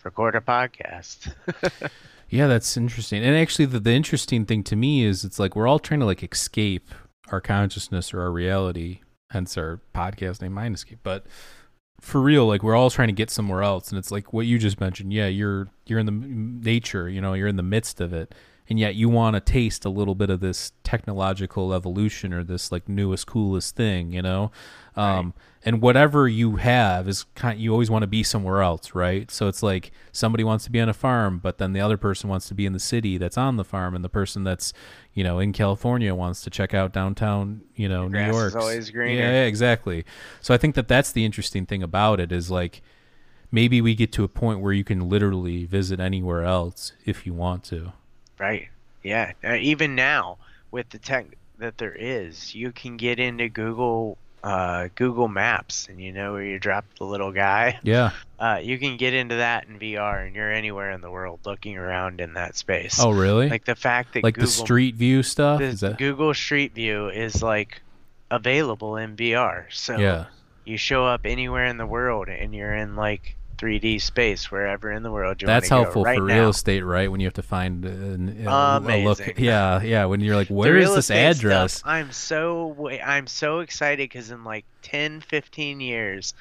record 0.05 0.35
a 0.35 0.41
podcast 0.41 1.33
Yeah, 2.33 2.47
that's 2.47 2.77
interesting. 2.77 3.25
And 3.25 3.35
actually, 3.37 3.65
the, 3.65 3.81
the 3.81 3.91
interesting 3.91 4.45
thing 4.47 4.63
to 4.63 4.77
me 4.77 5.03
is 5.05 5.25
it's 5.25 5.41
like 5.41 5.57
we're 5.57 5.67
all 5.67 5.81
trying 5.81 5.99
to 5.99 6.07
like 6.07 6.23
escape 6.23 6.89
our 7.33 7.41
consciousness 7.41 8.15
or 8.15 8.21
our 8.21 8.31
reality, 8.31 9.01
hence 9.33 9.59
our 9.59 9.81
podcast 9.97 10.41
name 10.41 10.53
Mind 10.53 10.77
Escape. 10.77 11.01
But 11.03 11.27
for 12.01 12.21
real, 12.21 12.47
like 12.47 12.63
we're 12.63 12.77
all 12.77 12.89
trying 12.89 13.09
to 13.09 13.13
get 13.13 13.31
somewhere 13.31 13.65
else, 13.65 13.89
and 13.91 13.99
it's 13.99 14.13
like 14.13 14.33
what 14.33 14.47
you 14.47 14.61
just 14.61 14.81
mentioned. 14.81 15.13
Yeah, 15.13 15.27
you're 15.27 15.71
you're 15.87 15.99
in 15.99 16.07
the 16.07 16.13
nature, 16.13 17.09
you 17.09 17.21
know, 17.21 17.35
you're 17.35 17.49
in 17.49 17.57
the 17.57 17.65
midst 17.65 18.01
of 18.01 18.13
it, 18.13 18.33
and 18.71 18.79
yet 18.79 18.95
you 18.95 19.09
want 19.09 19.35
to 19.35 19.41
taste 19.41 19.85
a 19.85 19.91
little 19.91 20.15
bit 20.15 20.31
of 20.31 20.39
this 20.39 20.73
technological 20.85 21.75
evolution 21.75 22.33
or 22.33 22.45
this 22.45 22.71
like 22.71 22.89
newest 22.89 23.27
coolest 23.27 23.75
thing, 23.75 24.13
you 24.13 24.23
know. 24.23 24.53
Um, 24.97 25.35
and 25.65 25.83
whatever 25.83 26.29
you 26.29 26.57
have 26.57 27.09
is 27.09 27.25
kind 27.35 27.61
you 27.61 27.73
always 27.73 27.91
want 27.91 28.03
to 28.03 28.07
be 28.07 28.23
somewhere 28.23 28.63
else 28.63 28.95
right? 28.95 29.31
So 29.31 29.49
it's 29.49 29.63
like 29.63 29.93
somebody 30.13 30.45
wants 30.45 30.65
to 30.65 30.71
be 30.71 30.81
on 30.81 30.89
a 30.89 30.95
farm 30.95 31.39
but 31.39 31.59
then 31.59 31.73
the 31.73 31.81
other 31.81 31.97
person 31.97 32.29
wants 32.31 32.49
to 32.49 32.55
be 32.55 32.67
in 32.67 32.73
the 32.73 32.81
city 32.81 33.19
that's 33.19 33.39
on 33.39 33.57
the 33.57 33.65
farm 33.65 33.95
and 33.95 34.05
the 34.05 34.09
person 34.09 34.45
that's 34.45 34.73
you 35.13 35.23
know 35.23 35.39
in 35.39 35.53
california 35.53 36.15
wants 36.15 36.43
to 36.43 36.51
check 36.51 36.75
out 36.75 36.93
downtown 36.93 37.63
you 37.75 37.89
know 37.89 38.09
new 38.09 38.25
york 38.27 38.55
always 38.57 38.91
greener. 38.91 39.21
yeah, 39.21 39.31
yeah 39.31 39.45
exactly. 39.45 40.05
So 40.41 40.55
i 40.55 40.57
think 40.57 40.75
that 40.75 40.89
that's 40.89 41.13
the 41.13 41.25
interesting 41.25 41.67
thing 41.67 41.83
about 41.83 42.21
it 42.21 42.33
is 42.33 42.51
like 42.51 42.83
maybe 43.51 43.81
we 43.81 43.95
get 43.95 44.13
to 44.13 44.25
a 44.25 44.29
point 44.29 44.61
where 44.61 44.73
you 44.73 44.85
can 44.85 45.09
literally 45.09 45.67
visit 45.67 46.01
anywhere 46.01 46.43
else 46.45 46.93
if 47.05 47.27
you 47.27 47.35
want 47.35 47.65
to 47.65 47.93
Right. 48.41 48.69
Yeah. 49.03 49.33
Uh, 49.45 49.55
even 49.55 49.95
now, 49.95 50.39
with 50.71 50.89
the 50.91 50.99
tech 50.99 51.27
that 51.59 51.79
there 51.79 51.95
is, 51.95 52.55
you 52.55 52.73
can 52.73 52.97
get 52.97 53.21
into 53.21 53.49
Google 53.49 54.17
uh, 54.43 54.89
Google 54.95 55.29
Maps, 55.29 55.87
and 55.91 56.01
you 56.01 56.13
know 56.13 56.33
where 56.33 56.43
you 56.43 56.59
drop 56.59 56.87
the 56.99 57.05
little 57.05 57.31
guy. 57.31 57.79
yeah 57.83 58.13
Uh, 58.39 58.59
you 58.63 58.79
can 58.79 58.97
get 58.97 59.13
into 59.13 59.37
that 59.37 59.69
in 59.69 59.79
VR, 59.79 60.27
and 60.27 60.35
you're 60.35 60.51
anywhere 60.51 60.91
in 60.93 61.03
the 61.03 61.11
world 61.11 61.41
looking 61.45 61.77
around 61.77 62.23
in 62.23 62.35
that 62.35 62.57
space. 62.57 62.99
oh 62.99 63.11
really 63.11 63.51
Like 63.51 63.67
the 63.67 63.77
fact 63.77 64.15
that 64.15 64.25
like 64.25 64.35
Google, 64.35 64.47
the 64.47 64.53
street 64.53 64.95
view 64.95 65.23
stuff 65.23 65.59
the 65.59 65.67
is 65.67 65.81
that 65.81 65.99
Google 65.99 66.33
Street 66.33 66.75
View 66.75 67.11
is 67.11 67.43
like 67.43 67.83
available 68.31 68.97
in 68.97 69.15
VR. 69.17 69.67
So 69.71 69.99
yeah 69.99 70.27
you 70.65 70.77
show 70.77 71.05
up 71.05 71.23
anywhere 71.25 71.65
in 71.67 71.77
the 71.77 71.87
world, 71.87 72.29
and 72.29 72.55
you're 72.55 72.75
in 72.75 72.97
like 72.97 73.37
3D 73.61 74.01
space 74.01 74.51
wherever 74.51 74.91
in 74.91 75.03
the 75.03 75.11
world 75.11 75.43
you 75.43 75.47
That's 75.47 75.69
helpful 75.69 76.03
right 76.03 76.19
for 76.19 76.25
now. 76.27 76.35
real 76.35 76.49
estate, 76.51 76.83
right? 76.83 77.11
When 77.11 77.21
you 77.21 77.27
have 77.27 77.35
to 77.35 77.43
find 77.43 77.85
an, 77.85 78.47
a, 78.47 79.05
look. 79.05 79.39
Yeah, 79.39 79.83
yeah. 79.83 80.07
When 80.07 80.21
you're 80.21 80.37
like, 80.37 80.49
where 80.49 80.77
is 80.79 80.89
this 80.89 81.11
estate 81.11 81.35
stuff, 81.35 81.37
address? 81.39 81.83
I'm 81.85 82.11
so 82.13 82.89
I'm 83.05 83.27
so 83.27 83.61
excited 83.61 84.09
because 84.09 84.31
in 84.31 84.45
like 84.45 84.65
10, 84.83 85.21
15 85.21 85.81
years, 85.81 86.33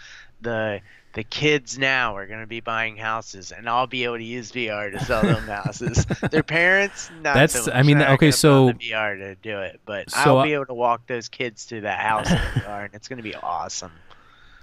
the 0.41 0.79
the 1.13 1.23
kids 1.23 1.77
now 1.77 2.15
are 2.15 2.27
going 2.27 2.39
to 2.41 2.47
be 2.47 2.59
buying 2.59 2.95
houses, 2.95 3.51
and 3.51 3.67
I'll 3.67 3.87
be 3.87 4.03
able 4.03 4.17
to 4.17 4.23
use 4.23 4.51
VR 4.51 4.91
to 4.91 5.03
sell 5.03 5.23
them 5.23 5.43
houses. 5.47 6.05
Their 6.31 6.43
parents, 6.43 7.09
not 7.15 7.33
That's- 7.33 7.65
so. 7.65 7.71
I 7.71 7.81
mean, 7.81 7.97
okay, 7.97 8.05
gonna 8.05 8.17
put 8.17 8.25
on 8.27 8.31
so- 8.33 8.69
VR 8.73 9.17
to 9.17 9.35
do 9.35 9.59
it, 9.59 9.81
but 9.85 10.11
So 10.11 10.37
I'll 10.37 10.43
be 10.43 10.53
able 10.53 10.67
to 10.67 10.73
walk 10.75 11.07
those 11.07 11.27
kids 11.27 11.65
to 11.67 11.81
that 11.81 11.99
house 11.99 12.29
in 12.29 12.37
VR, 12.37 12.85
and 12.85 12.93
it's 12.93 13.07
going 13.07 13.17
to 13.17 13.23
be 13.23 13.35
awesome. 13.35 13.91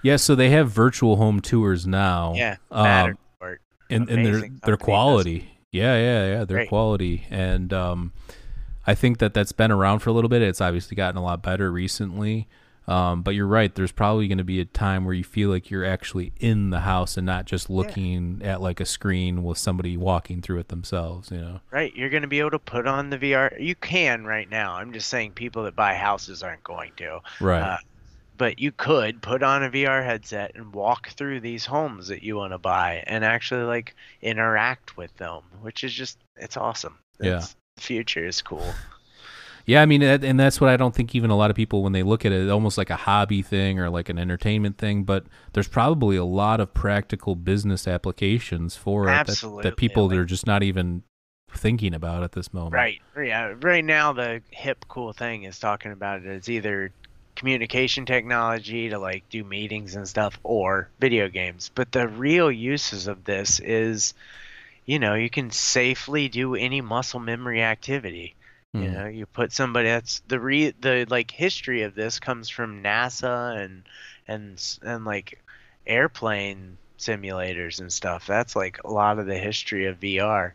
Yeah, 0.07 0.17
so 0.17 0.37
they 0.37 0.51
have 0.51 0.71
virtual 0.71 1.17
home 1.17 1.41
tours 1.41 1.85
now. 1.85 2.35
Yeah, 2.37 2.59
um, 2.71 3.19
and, 3.91 4.09
and 4.09 4.25
their 4.25 4.41
their 4.65 4.77
does 4.77 4.79
quality. 4.79 5.49
Yeah, 5.73 5.97
yeah, 5.97 6.27
yeah. 6.29 6.45
Their 6.45 6.59
Great. 6.59 6.69
quality, 6.69 7.27
and 7.29 7.73
um, 7.73 8.13
I 8.87 8.95
think 8.95 9.19
that 9.19 9.35
that's 9.35 9.51
been 9.51 9.73
around 9.73 9.99
for 10.01 10.11
a 10.11 10.13
little 10.13 10.29
bit. 10.29 10.43
It's 10.43 10.61
obviously 10.61 10.95
gotten 10.95 11.17
a 11.17 11.25
lot 11.25 11.43
better 11.43 11.73
recently. 11.73 12.47
Um, 12.87 13.23
but 13.23 13.35
you're 13.35 13.49
right. 13.49 13.75
There's 13.75 13.91
probably 13.91 14.29
going 14.29 14.39
to 14.39 14.45
be 14.45 14.61
a 14.61 14.65
time 14.65 15.05
where 15.05 15.15
you 15.15 15.25
feel 15.25 15.51
like 15.51 15.73
you're 15.73 15.85
actually 15.85 16.33
in 16.39 16.71
the 16.71 16.79
house 16.81 17.17
and 17.17 17.27
not 17.27 17.45
just 17.45 17.69
looking 17.69 18.41
at 18.45 18.61
like 18.61 18.79
a 18.79 18.85
screen 18.85 19.43
with 19.43 19.59
somebody 19.59 19.97
walking 19.97 20.41
through 20.41 20.61
it 20.61 20.69
themselves. 20.69 21.33
You 21.33 21.39
know. 21.39 21.61
Right, 21.73 21.93
you're 21.97 22.11
going 22.11 22.23
to 22.23 22.29
be 22.29 22.39
able 22.39 22.53
to 22.53 22.61
put 22.61 22.87
on 22.87 23.11
the 23.11 23.19
VR. 23.19 23.61
You 23.61 23.75
can 23.75 24.25
right 24.25 24.49
now. 24.49 24.75
I'm 24.75 24.93
just 24.93 25.09
saying 25.09 25.33
people 25.33 25.65
that 25.65 25.75
buy 25.75 25.95
houses 25.95 26.45
aren't 26.45 26.63
going 26.63 26.93
to. 26.99 27.19
Right. 27.41 27.61
Uh, 27.61 27.79
but 28.37 28.59
you 28.59 28.73
could 28.73 29.23
put 29.23 29.43
on 29.43 29.63
a 29.63 29.71
VR 29.71 30.05
headset 30.05 30.53
and 30.55 30.73
walk 30.73 31.09
through 31.11 31.41
these 31.41 31.67
homes 31.67 32.09
that 32.09 32.23
you 32.23 32.37
want 32.37 32.53
to 32.53 32.59
buy 32.59 33.05
and 33.07 33.25
actually 33.25 33.65
like 33.65 33.95
interact 34.23 34.97
with 34.97 35.15
them, 35.17 35.43
which 35.63 35.85
is 35.85 35.93
just 35.93 36.19
it's 36.37 36.57
awesome. 36.57 36.99
Yeah. 37.21 37.39
It's, 37.39 37.57
the 37.77 37.83
future 37.83 38.27
is 38.27 38.43
cool. 38.43 38.75
Yeah, 39.67 39.83
I 39.83 39.87
mean, 39.87 40.01
and 40.01 40.39
that's 40.39 40.61
what 40.61 40.71
I 40.71 40.77
don't 40.77 40.95
think 40.95 41.17
even 41.17 41.31
a 41.31 41.37
lot 41.37 41.51
of 41.51 41.57
people 41.57 41.83
when 41.83 41.93
they 41.93 42.05
look 42.05 42.25
at 42.25 42.31
it, 42.31 42.49
almost 42.49 42.79
like 42.79 42.89
a 42.89 42.97
hobby 42.97 43.43
thing 43.43 43.81
or 43.81 43.91
like 43.91 44.09
an 44.09 44.17
entertainment 44.17 44.79
thing. 44.79 45.03
But 45.03 45.25
there's 45.55 45.67
probably 45.67 46.17
a 46.17 46.25
lot 46.25 46.61
of 46.61 46.73
practical 46.73 47.35
business 47.35 47.89
applications 47.89 48.77
for 48.77 49.09
it 49.09 49.27
that, 49.27 49.61
that 49.63 49.77
people 49.77 50.09
like- 50.09 50.19
are 50.19 50.25
just 50.25 50.47
not 50.47 50.63
even 50.63 51.03
thinking 51.51 51.95
about 51.95 52.23
at 52.23 52.33
this 52.33 52.55
moment. 52.55 52.75
Right. 52.75 53.01
Yeah. 53.17 53.55
Right 53.61 53.85
now, 53.85 54.13
the 54.13 54.41
hip 54.51 54.85
cool 54.89 55.13
thing 55.13 55.43
is 55.43 55.59
talking 55.59 55.91
about 55.91 56.23
it 56.23 56.29
as 56.29 56.49
either 56.49 56.93
communication 57.37 58.07
technology 58.07 58.91
to 58.91 58.99
like 58.99 59.29
do 59.31 59.45
meetings 59.45 59.95
and 59.97 60.09
stuff 60.09 60.39
or 60.45 60.91
video 61.01 61.29
games. 61.29 61.71
But 61.75 61.93
the 61.93 62.09
real 62.09 62.51
uses 62.51 63.07
of 63.09 63.25
this 63.25 63.61
is, 63.61 64.15
you 64.87 64.99
know, 64.99 65.15
you 65.15 65.31
can 65.31 65.51
safely 65.51 66.29
do 66.29 66.55
any 66.55 66.81
muscle 66.81 67.21
memory 67.21 67.63
activity. 67.63 68.35
You 68.77 68.91
Hmm. 68.91 68.93
know, 68.93 69.07
you 69.07 69.27
put 69.27 69.53
somebody 69.53 69.89
that's 69.89 70.21
the 70.29 70.41
re 70.41 70.73
the 70.81 71.07
like 71.09 71.31
history 71.31 71.83
of 71.83 71.95
this 71.95 72.21
comes 72.21 72.49
from 72.51 72.83
NASA 72.83 73.57
and 73.65 73.85
and 74.29 74.63
and 74.83 75.05
like 75.05 75.43
airplane 75.87 76.79
simulators 76.99 77.81
and 77.81 77.93
stuff. 77.93 78.27
That's 78.27 78.57
like 78.57 78.81
a 78.85 78.91
lot 78.91 79.19
of 79.19 79.27
the 79.27 79.39
history 79.39 79.87
of 79.87 79.99
VR, 79.99 80.55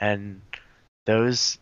and 0.00 0.40
those 1.06 1.58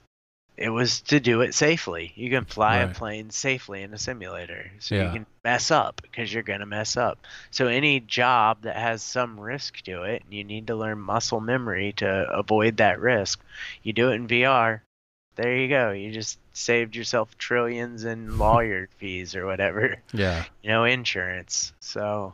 it 0.57 0.71
was 0.71 1.03
to 1.03 1.21
do 1.21 1.42
it 1.42 1.55
safely. 1.55 2.12
You 2.16 2.31
can 2.31 2.45
fly 2.47 2.79
a 2.79 2.88
plane 2.88 3.31
safely 3.31 3.83
in 3.83 3.92
a 3.92 3.99
simulator, 3.99 4.71
so 4.79 4.95
Yeah. 4.95 5.05
you 5.07 5.11
can 5.12 5.27
mess 5.45 5.71
up 5.71 6.01
because 6.03 6.33
you're 6.33 6.42
gonna 6.42 6.66
mess 6.66 6.97
up. 6.97 7.19
So 7.51 7.66
any 7.66 8.01
job 8.01 8.62
that 8.62 8.77
has 8.77 9.03
some 9.03 9.38
risk 9.38 9.83
to 9.83 10.05
it, 10.05 10.23
you 10.31 10.45
need 10.45 10.66
to 10.69 10.75
learn 10.77 10.99
muscle 10.99 11.40
memory 11.40 11.92
to 11.99 12.09
avoid 12.31 12.79
that 12.79 13.01
risk. 13.01 13.40
You 13.83 13.92
do 13.92 14.11
it 14.11 14.14
in 14.14 14.27
VR. 14.29 14.81
There 15.35 15.55
you 15.57 15.69
go. 15.69 15.90
You 15.90 16.11
just 16.12 16.38
saved 16.55 16.97
yourself 16.97 17.37
trillions 17.37 18.05
in 18.05 18.38
lawyer 18.38 18.88
fees 18.97 19.37
or 19.37 19.45
whatever 19.45 19.97
Yeah. 20.12 20.45
you 20.62 20.71
know, 20.71 20.85
insurance. 20.85 21.75
So 21.81 22.33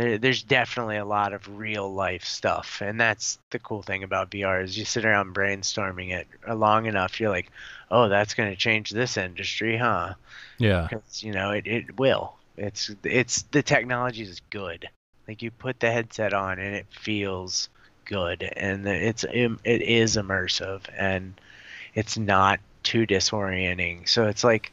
there, 0.00 0.18
there's 0.18 0.42
definitely 0.42 0.96
a 0.96 1.04
lot 1.04 1.32
of 1.32 1.58
real 1.58 1.92
life 1.92 2.24
stuff, 2.24 2.80
and 2.80 3.00
that's 3.00 3.38
the 3.50 3.58
cool 3.58 3.82
thing 3.82 4.02
about 4.02 4.30
VR 4.30 4.62
is 4.62 4.76
you 4.78 4.84
sit 4.84 5.04
around 5.04 5.34
brainstorming 5.34 6.12
it 6.12 6.26
long 6.48 6.86
enough, 6.86 7.20
you're 7.20 7.30
like, 7.30 7.50
oh, 7.90 8.08
that's 8.08 8.34
going 8.34 8.50
to 8.50 8.56
change 8.56 8.90
this 8.90 9.16
industry, 9.16 9.76
huh? 9.76 10.14
Yeah. 10.58 10.86
Because 10.88 11.22
you 11.22 11.32
know 11.32 11.50
it, 11.50 11.66
it 11.66 11.98
will. 11.98 12.34
It's 12.56 12.90
it's 13.04 13.42
the 13.50 13.62
technology 13.62 14.22
is 14.22 14.40
good. 14.50 14.88
Like 15.28 15.42
you 15.42 15.50
put 15.50 15.80
the 15.80 15.90
headset 15.90 16.34
on 16.34 16.58
and 16.58 16.74
it 16.74 16.86
feels 16.90 17.68
good, 18.04 18.42
and 18.42 18.86
it's 18.86 19.24
it 19.24 19.58
is 19.64 20.16
immersive, 20.16 20.82
and 20.96 21.40
it's 21.94 22.18
not 22.18 22.60
too 22.82 23.06
disorienting. 23.06 24.08
So 24.08 24.26
it's 24.26 24.44
like 24.44 24.72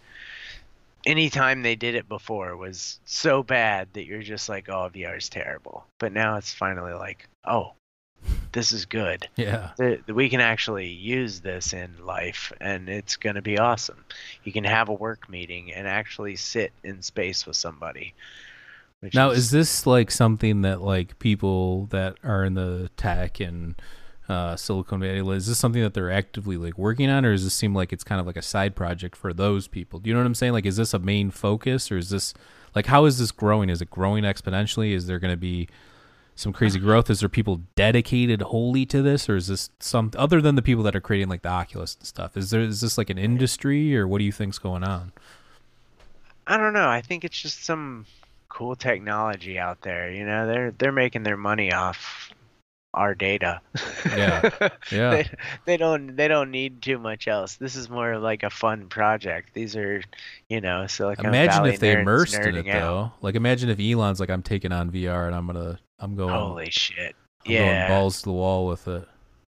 anytime 1.08 1.64
they 1.64 1.76
did 1.76 1.96
it 1.96 2.08
before 2.08 2.56
was 2.58 3.00
so 3.06 3.42
bad 3.42 3.88
that 3.94 4.06
you're 4.06 4.22
just 4.22 4.50
like, 4.50 4.70
oh, 4.70 4.92
VR 4.94 5.18
is 5.18 5.30
terrible. 5.30 5.86
But 6.00 6.12
now 6.12 6.36
it's 6.36 6.54
finally 6.54 6.94
like, 6.94 7.28
oh, 7.46 7.74
this 8.52 8.72
is 8.74 8.86
good. 8.86 9.28
Yeah. 9.38 9.72
Th- 9.78 10.02
We 10.08 10.30
can 10.30 10.42
actually 10.42 10.88
use 10.88 11.40
this 11.40 11.74
in 11.74 11.94
life, 12.06 12.52
and 12.60 12.90
it's 12.90 13.16
going 13.16 13.36
to 13.36 13.42
be 13.42 13.58
awesome. 13.58 14.04
You 14.44 14.52
can 14.52 14.66
have 14.66 14.90
a 14.90 14.94
work 14.94 15.30
meeting 15.30 15.74
and 15.74 15.88
actually 15.88 16.36
sit 16.36 16.74
in 16.84 17.02
space 17.02 17.48
with 17.48 17.56
somebody. 17.56 18.14
Now, 19.14 19.30
is 19.30 19.52
this 19.52 19.86
like 19.86 20.12
something 20.12 20.64
that 20.64 20.82
like 20.82 21.20
people 21.20 21.86
that 21.88 22.18
are 22.24 22.44
in 22.44 22.56
the 22.56 22.90
tech 22.98 23.40
and 23.40 23.76
uh, 24.30 24.56
Silicon 24.56 25.00
Valley 25.00 25.38
is 25.38 25.48
this 25.48 25.58
something 25.58 25.82
that 25.82 25.94
they're 25.94 26.12
actively 26.12 26.58
like 26.58 26.78
working 26.78 27.10
on, 27.10 27.26
or 27.26 27.32
does 27.32 27.44
this 27.44 27.54
seem 27.54 27.74
like 27.74 27.94
it's 27.94 28.04
kind 28.04 28.20
of 28.20 28.28
like 28.28 28.38
a 28.38 28.42
side 28.42 28.76
project 28.76 29.16
for 29.16 29.34
those 29.34 29.68
people? 29.68 30.00
Do 30.00 30.10
you 30.10 30.14
know 30.14 30.20
what 30.20 30.28
I'm 30.28 30.36
saying? 30.36 30.54
Like, 30.54 30.66
is 30.66 30.78
this 30.78 30.94
a 30.94 31.00
main 31.00 31.32
focus, 31.32 31.92
or 31.92 31.98
is 31.98 32.10
this 32.10 32.34
like 32.76 32.88
how 32.88 33.06
is 33.06 33.20
this 33.20 33.32
growing? 33.32 33.70
Is 33.70 33.82
it 33.82 33.90
growing 33.90 34.24
exponentially? 34.24 34.92
Is 34.92 35.08
there 35.08 35.20
going 35.20 35.34
to 35.34 35.38
be 35.38 35.70
some 36.36 36.54
crazy 36.54 36.80
growth? 36.80 37.10
Is 37.10 37.22
there 37.22 37.30
people 37.30 37.62
dedicated 37.76 38.42
wholly 38.42 38.86
to 38.88 39.02
this, 39.02 39.30
or 39.30 39.38
is 39.38 39.48
this 39.48 39.70
some 39.80 40.12
other 40.18 40.42
than 40.42 40.56
the 40.56 40.62
people 40.62 40.84
that 40.84 40.96
are 40.96 41.02
creating 41.02 41.30
like 41.30 41.42
the 41.42 41.50
Oculus 41.50 41.96
and 41.96 42.06
stuff? 42.06 42.36
Is 42.36 42.50
there 42.50 42.62
is 42.62 42.82
this 42.82 42.98
like 42.98 43.10
an 43.10 43.18
industry, 43.18 43.98
or 43.98 44.08
what 44.08 44.20
do 44.20 44.26
you 44.26 44.32
think's 44.32 44.60
going 44.60 44.84
on? 44.84 45.14
I 46.46 46.58
don't 46.58 46.74
know. 46.74 46.88
I 46.88 47.02
think 47.02 47.24
it's 47.24 47.42
just 47.42 47.64
some 47.66 48.06
cool 48.50 48.76
technology 48.76 49.58
out 49.60 49.82
there. 49.82 50.12
You 50.12 50.26
know, 50.26 50.48
they're 50.48 50.72
they're 50.72 50.92
making 50.92 51.24
their 51.24 51.38
money 51.38 51.72
off 51.72 52.32
our 52.94 53.16
data. 53.16 53.62
Yeah. 54.06 54.50
Yeah. 54.92 55.10
they, 55.10 55.30
they 55.66 55.78
don't 55.78 56.16
they 56.16 56.30
don't 56.30 56.50
need 56.50 56.82
too 56.82 56.98
much 56.98 57.28
else. 57.28 57.56
This 57.56 57.76
is 57.76 57.90
more 57.90 58.18
like 58.18 58.44
a 58.44 58.50
fun 58.50 58.88
project. 58.88 59.54
These 59.54 59.76
are, 59.76 60.02
you 60.48 60.62
know, 60.62 60.88
Silicon 60.88 61.26
Imagine 61.26 61.52
Valley 61.52 61.74
if 61.74 61.80
they 61.80 62.00
immersed 62.00 62.36
in 62.36 62.56
it 62.56 62.68
out. 62.70 62.80
though. 62.80 63.12
Like 63.22 63.36
imagine 63.36 63.70
if 63.70 63.80
Elon's 63.80 64.20
like, 64.20 64.30
I'm 64.30 64.44
taking 64.44 64.72
on 64.72 64.92
VR 64.92 65.28
and 65.28 65.36
I'm 65.36 65.46
gonna, 65.46 65.78
I'm 66.00 66.16
going, 66.16 66.34
Holy 66.34 66.70
shit! 66.70 67.16
I'm 67.46 67.52
yeah, 67.52 67.88
going 67.88 68.00
balls 68.00 68.20
to 68.20 68.26
the 68.26 68.32
wall 68.32 68.68
with 68.68 68.88
it. 68.88 69.08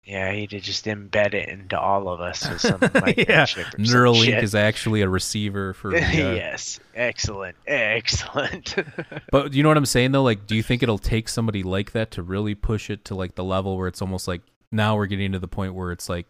Yeah. 0.05 0.33
He 0.33 0.47
did 0.47 0.63
just 0.63 0.85
embed 0.85 1.35
it 1.35 1.49
into 1.49 1.79
all 1.79 2.09
of 2.09 2.21
us 2.21 2.49
with 2.49 2.61
some 2.61 2.81
like 2.81 3.17
yeah, 3.29 3.47
chip 3.47 3.67
or 3.67 3.85
some 3.85 3.85
Neuralink 3.85 4.43
is 4.43 4.55
actually 4.55 5.03
a 5.03 5.09
receiver 5.09 5.75
for 5.75 5.93
VR. 5.93 6.33
Uh, 6.33 6.35
yes, 6.35 6.81
excellent, 6.95 7.57
excellent. 7.67 8.77
But 9.31 9.53
you 9.53 9.63
know 9.63 9.69
what 9.69 9.79
I'm 9.79 9.87
saying 9.87 10.13
though? 10.13 10.23
Like, 10.23 10.47
do 10.47 10.55
you 10.55 10.63
think 10.63 10.83
it'll 10.83 10.99
take 10.99 11.29
somebody 11.29 11.63
like 11.63 11.93
that 11.93 12.11
to 12.13 12.23
really 12.23 12.55
push 12.55 12.91
it 12.91 13.05
to 13.07 13.15
like 13.15 13.35
the 13.35 13.45
level 13.45 13.77
where 13.77 13.89
it's 13.89 14.03
almost 14.03 14.29
like 14.29 14.43
now 14.71 14.97
we're 14.97 15.07
getting 15.07 15.33
to 15.33 15.39
the 15.39 15.49
point 15.49 15.75
where 15.75 15.93
it's 15.93 16.09
like 16.09 16.27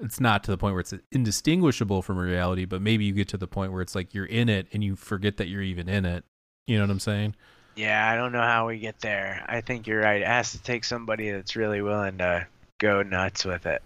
it's 0.00 0.20
not 0.20 0.44
to 0.44 0.50
the 0.50 0.56
point 0.56 0.74
where 0.74 0.80
it's 0.80 0.94
indistinguishable 1.12 2.02
from 2.02 2.18
reality, 2.18 2.64
but 2.64 2.80
maybe 2.80 3.04
you 3.04 3.12
get 3.12 3.28
to 3.28 3.36
the 3.36 3.46
point 3.46 3.72
where 3.72 3.82
it's 3.82 3.94
like 3.94 4.14
you're 4.14 4.26
in 4.26 4.48
it 4.48 4.66
and 4.72 4.82
you 4.82 4.96
forget 4.96 5.36
that 5.38 5.48
you're 5.48 5.62
even 5.62 5.88
in 5.88 6.04
it. 6.04 6.24
You 6.66 6.78
know 6.78 6.84
what 6.84 6.90
I'm 6.90 7.00
saying? 7.00 7.34
Yeah, 7.76 8.10
I 8.10 8.16
don't 8.16 8.32
know 8.32 8.42
how 8.42 8.66
we 8.66 8.78
get 8.78 9.00
there. 9.00 9.44
I 9.48 9.60
think 9.60 9.86
you're 9.86 10.00
right. 10.00 10.20
It 10.20 10.26
has 10.26 10.52
to 10.52 10.62
take 10.62 10.84
somebody 10.84 11.30
that's 11.30 11.56
really 11.56 11.82
willing 11.82 12.18
to 12.18 12.46
go 12.80 13.02
nuts 13.02 13.44
with 13.44 13.66
it. 13.66 13.82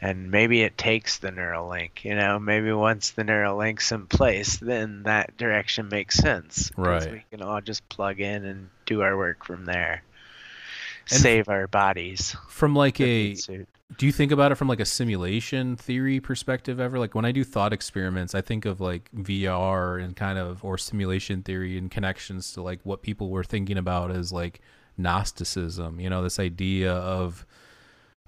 And 0.00 0.30
maybe 0.30 0.62
it 0.62 0.76
takes 0.76 1.18
the 1.18 1.32
Neuralink, 1.32 2.04
you 2.04 2.14
know, 2.14 2.38
maybe 2.38 2.70
once 2.70 3.12
the 3.12 3.24
Neuralink's 3.24 3.90
in 3.90 4.06
place, 4.06 4.58
then 4.58 5.04
that 5.04 5.36
direction 5.38 5.88
makes 5.88 6.16
sense. 6.16 6.70
Right. 6.76 7.10
We 7.10 7.24
can 7.30 7.42
all 7.42 7.62
just 7.62 7.88
plug 7.88 8.20
in 8.20 8.44
and 8.44 8.68
do 8.84 9.00
our 9.00 9.16
work 9.16 9.44
from 9.44 9.64
there. 9.64 10.02
And- 11.10 11.20
Save 11.20 11.48
our 11.48 11.66
bodies. 11.66 12.36
From 12.48 12.76
like 12.76 13.00
a 13.00 13.34
suit. 13.36 13.68
Do 13.96 14.04
you 14.04 14.12
think 14.12 14.32
about 14.32 14.50
it 14.50 14.56
from 14.56 14.66
like 14.68 14.80
a 14.80 14.84
simulation 14.84 15.76
theory 15.76 16.20
perspective 16.20 16.78
ever? 16.80 16.98
Like 16.98 17.14
when 17.14 17.24
I 17.24 17.32
do 17.32 17.44
thought 17.44 17.72
experiments, 17.72 18.34
I 18.34 18.40
think 18.40 18.64
of 18.66 18.80
like 18.80 19.08
VR 19.14 20.02
and 20.02 20.14
kind 20.16 20.38
of 20.38 20.62
or 20.64 20.76
simulation 20.76 21.42
theory 21.42 21.78
and 21.78 21.88
connections 21.90 22.52
to 22.54 22.62
like 22.62 22.80
what 22.82 23.00
people 23.00 23.30
were 23.30 23.44
thinking 23.44 23.78
about 23.78 24.10
as 24.10 24.32
like 24.32 24.60
Gnosticism, 24.98 26.00
you 26.00 26.10
know, 26.10 26.22
this 26.22 26.38
idea 26.38 26.92
of 26.92 27.46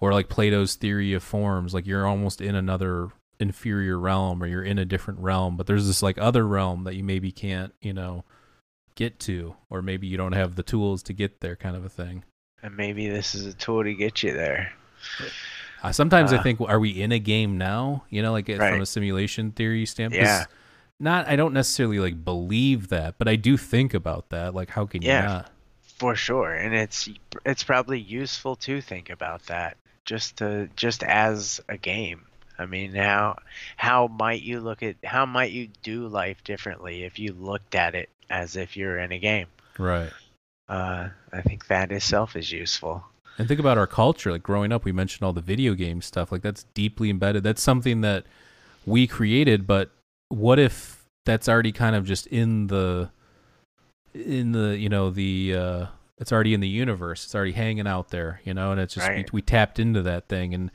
or 0.00 0.12
like 0.12 0.28
Plato's 0.28 0.74
theory 0.74 1.12
of 1.12 1.22
forms, 1.22 1.74
like 1.74 1.86
you're 1.86 2.06
almost 2.06 2.40
in 2.40 2.54
another 2.54 3.08
inferior 3.40 3.98
realm 3.98 4.42
or 4.42 4.46
you're 4.46 4.62
in 4.62 4.78
a 4.78 4.84
different 4.84 5.20
realm, 5.20 5.56
but 5.56 5.66
there's 5.66 5.86
this 5.86 6.02
like 6.02 6.18
other 6.18 6.46
realm 6.46 6.84
that 6.84 6.94
you 6.94 7.04
maybe 7.04 7.30
can't, 7.32 7.72
you 7.80 7.92
know, 7.92 8.24
get 8.94 9.18
to 9.20 9.54
or 9.70 9.80
maybe 9.82 10.06
you 10.06 10.16
don't 10.16 10.32
have 10.32 10.56
the 10.56 10.62
tools 10.62 11.02
to 11.04 11.12
get 11.12 11.40
there 11.40 11.56
kind 11.56 11.76
of 11.76 11.84
a 11.84 11.88
thing. 11.88 12.24
And 12.62 12.76
maybe 12.76 13.08
this 13.08 13.34
is 13.34 13.46
a 13.46 13.54
tool 13.54 13.84
to 13.84 13.94
get 13.94 14.22
you 14.22 14.32
there. 14.32 14.72
Uh, 15.82 15.92
sometimes 15.92 16.32
I 16.32 16.38
Uh, 16.38 16.42
think, 16.42 16.60
are 16.60 16.80
we 16.80 17.00
in 17.00 17.12
a 17.12 17.20
game 17.20 17.56
now? 17.56 18.04
You 18.10 18.22
know, 18.22 18.32
like 18.32 18.50
uh, 18.50 18.56
from 18.56 18.80
a 18.80 18.86
simulation 18.86 19.52
theory 19.52 19.86
standpoint. 19.86 20.22
Yeah. 20.22 20.44
Not, 20.98 21.28
I 21.28 21.36
don't 21.36 21.54
necessarily 21.54 22.00
like 22.00 22.24
believe 22.24 22.88
that, 22.88 23.14
but 23.18 23.28
I 23.28 23.36
do 23.36 23.56
think 23.56 23.94
about 23.94 24.30
that. 24.30 24.54
Like, 24.54 24.70
how 24.70 24.86
can 24.86 25.02
you 25.02 25.08
Yeah. 25.08 25.24
not? 25.24 25.52
For 25.98 26.14
sure, 26.14 26.54
and 26.54 26.74
it's 26.74 27.08
it's 27.44 27.64
probably 27.64 27.98
useful 27.98 28.54
to 28.56 28.80
think 28.80 29.10
about 29.10 29.46
that 29.46 29.76
just 30.08 30.38
to 30.38 30.70
just 30.74 31.04
as 31.04 31.60
a 31.68 31.76
game. 31.76 32.22
I 32.58 32.64
mean, 32.64 32.94
how 32.94 33.36
how 33.76 34.08
might 34.08 34.40
you 34.40 34.60
look 34.60 34.82
at 34.82 34.96
how 35.04 35.26
might 35.26 35.52
you 35.52 35.68
do 35.82 36.08
life 36.08 36.42
differently 36.42 37.04
if 37.04 37.18
you 37.18 37.34
looked 37.34 37.74
at 37.74 37.94
it 37.94 38.08
as 38.30 38.56
if 38.56 38.76
you're 38.76 38.98
in 38.98 39.12
a 39.12 39.18
game? 39.18 39.48
Right. 39.78 40.10
Uh, 40.66 41.10
I 41.32 41.42
think 41.42 41.66
that 41.66 41.92
itself 41.92 42.36
is 42.36 42.50
useful. 42.50 43.04
And 43.36 43.46
think 43.46 43.60
about 43.60 43.76
our 43.76 43.86
culture. 43.86 44.32
Like 44.32 44.42
growing 44.42 44.72
up, 44.72 44.86
we 44.86 44.92
mentioned 44.92 45.24
all 45.24 45.34
the 45.34 45.42
video 45.42 45.74
game 45.74 46.00
stuff. 46.00 46.32
Like 46.32 46.42
that's 46.42 46.64
deeply 46.72 47.10
embedded. 47.10 47.44
That's 47.44 47.62
something 47.62 48.00
that 48.00 48.24
we 48.86 49.06
created. 49.06 49.66
But 49.66 49.90
what 50.30 50.58
if 50.58 51.04
that's 51.26 51.48
already 51.48 51.70
kind 51.70 51.94
of 51.94 52.06
just 52.06 52.26
in 52.28 52.68
the, 52.68 53.10
in 54.14 54.52
the 54.52 54.76
you 54.76 54.88
know 54.88 55.10
the 55.10 55.54
uh, 55.54 55.86
it's 56.18 56.32
already 56.32 56.54
in 56.54 56.60
the 56.60 56.68
universe. 56.68 57.24
It's 57.24 57.34
already 57.34 57.52
hanging 57.52 57.86
out 57.86 58.10
there. 58.10 58.40
You 58.44 58.54
know, 58.54 58.72
and 58.72 58.80
it's 58.80 58.94
just 58.94 59.08
Right. 59.08 59.30
we, 59.32 59.38
we 59.38 59.42
tapped 59.42 59.78
into 59.78 60.02
that 60.02 60.28
thing 60.28 60.54
and. 60.54 60.70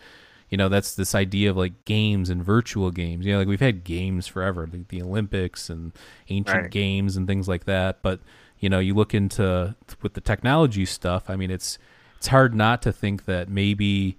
you 0.49 0.57
know 0.57 0.69
that's 0.69 0.93
this 0.93 1.15
idea 1.15 1.49
of 1.49 1.57
like 1.57 1.83
games 1.83 2.29
and 2.29 2.43
virtual 2.43 2.91
games. 2.91 3.25
You 3.25 3.33
know, 3.33 3.39
like 3.39 3.47
we've 3.47 3.59
had 3.59 3.83
games 3.83 4.27
forever, 4.27 4.69
like 4.71 4.89
the 4.89 5.01
Olympics 5.01 5.67
and 5.67 5.93
ancient 6.29 6.61
Right. 6.63 6.69
games 6.71 7.17
and 7.17 7.25
things 7.25 7.47
like 7.47 7.63
that. 7.65 8.03
But 8.03 8.19
you 8.59 8.69
know, 8.69 8.77
you 8.77 8.93
look 8.93 9.15
into 9.15 9.75
with 10.03 10.13
the 10.13 10.21
technology 10.21 10.85
stuff. 10.85 11.27
I 11.27 11.35
mean, 11.37 11.49
it's 11.49 11.79
it's 12.17 12.27
hard 12.27 12.53
not 12.53 12.83
to 12.83 12.91
think 12.93 13.25
that 13.25 13.49
maybe 13.49 14.17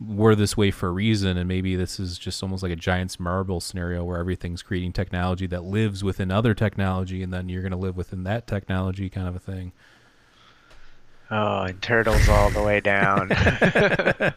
we're 0.00 0.36
this 0.36 0.56
way 0.56 0.70
for 0.70 0.86
a 0.88 0.92
reason 0.92 1.36
and 1.36 1.48
maybe 1.48 1.74
this 1.74 1.98
is 2.00 2.16
just 2.16 2.42
almost 2.44 2.62
like 2.62 2.72
a 2.72 2.76
giant's 2.76 3.18
marble 3.20 3.60
scenario 3.60 4.04
where 4.04 4.18
everything's 4.18 4.62
creating 4.62 4.92
technology 4.92 5.46
that 5.48 5.64
lives 5.64 6.04
within 6.04 6.30
other 6.30 6.54
technology 6.54 7.22
and 7.24 7.32
then 7.34 7.48
you're 7.48 7.60
going 7.60 7.70
to 7.72 7.76
live 7.76 7.96
within 7.96 8.22
that 8.24 8.46
technology 8.46 9.10
kind 9.10 9.26
of 9.28 9.34
a 9.36 9.40
thing 9.40 9.72
Oh, 11.30 11.62
and 11.62 11.80
turtles 11.80 12.28
all 12.28 12.50
the 12.50 12.62
way 12.62 12.80
down. 12.80 13.30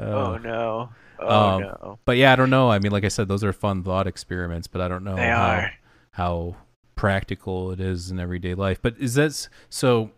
oh 0.00 0.34
Uh, 0.34 0.38
no. 0.38 0.88
Oh 1.18 1.48
um, 1.48 1.60
no. 1.62 1.98
but 2.04 2.16
yeah 2.16 2.32
i 2.32 2.36
don't 2.36 2.50
know 2.50 2.68
i 2.70 2.78
mean 2.80 2.90
like 2.90 3.04
i 3.04 3.08
said 3.08 3.28
those 3.28 3.44
are 3.44 3.52
fun 3.52 3.84
thought 3.84 4.08
experiments 4.08 4.66
but 4.66 4.80
i 4.80 4.88
don't 4.88 5.04
know 5.04 5.14
They 5.14 5.28
how, 5.28 5.50
are. 5.50 5.72
how 6.12 6.56
practical 6.96 7.70
it 7.70 7.78
is 7.78 8.10
in 8.10 8.18
everyday 8.18 8.54
life 8.54 8.80
but 8.82 8.96
is 8.98 9.14
that 9.14 9.48
so 9.68 10.10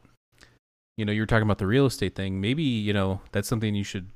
you 0.97 1.05
know 1.05 1.13
you 1.13 1.21
were 1.21 1.27
talking 1.27 1.43
about 1.43 1.59
the 1.59 1.67
real 1.67 1.85
estate 1.85 2.15
thing 2.15 2.41
maybe 2.41 2.63
you 2.63 2.95
know 2.95 3.21
that's 3.33 3.49
something 3.49 3.75
you 3.75 3.85
should 3.85 4.09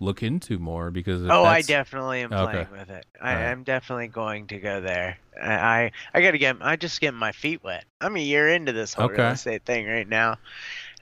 look 0.00 0.22
into 0.22 0.58
more 0.58 0.90
because 0.90 1.22
Oh, 1.28 1.44
I 1.44 1.62
definitely 1.62 2.22
am 2.22 2.32
Okay. 2.32 2.36
playing 2.36 2.70
with 2.70 2.88
it. 2.90 3.06
I, 3.20 3.32
Alright. 3.32 3.50
I'm 3.50 3.64
definitely 3.64 4.08
going 4.08 4.46
to 4.48 4.58
go 4.60 4.80
there. 4.80 5.18
I, 5.40 5.54
I, 5.54 5.92
I 6.14 6.20
gotta 6.22 6.38
get. 6.38 6.56
I 6.60 6.76
just 6.76 7.00
getting 7.00 7.18
my 7.18 7.32
feet 7.32 7.62
wet. 7.64 7.84
I'm 8.00 8.16
a 8.16 8.20
year 8.20 8.48
into 8.48 8.72
this 8.72 8.94
whole 8.94 9.08
real 9.08 9.28
Okay. 9.28 9.30
estate 9.30 9.64
thing 9.64 9.86
right 9.86 10.08
now, 10.08 10.36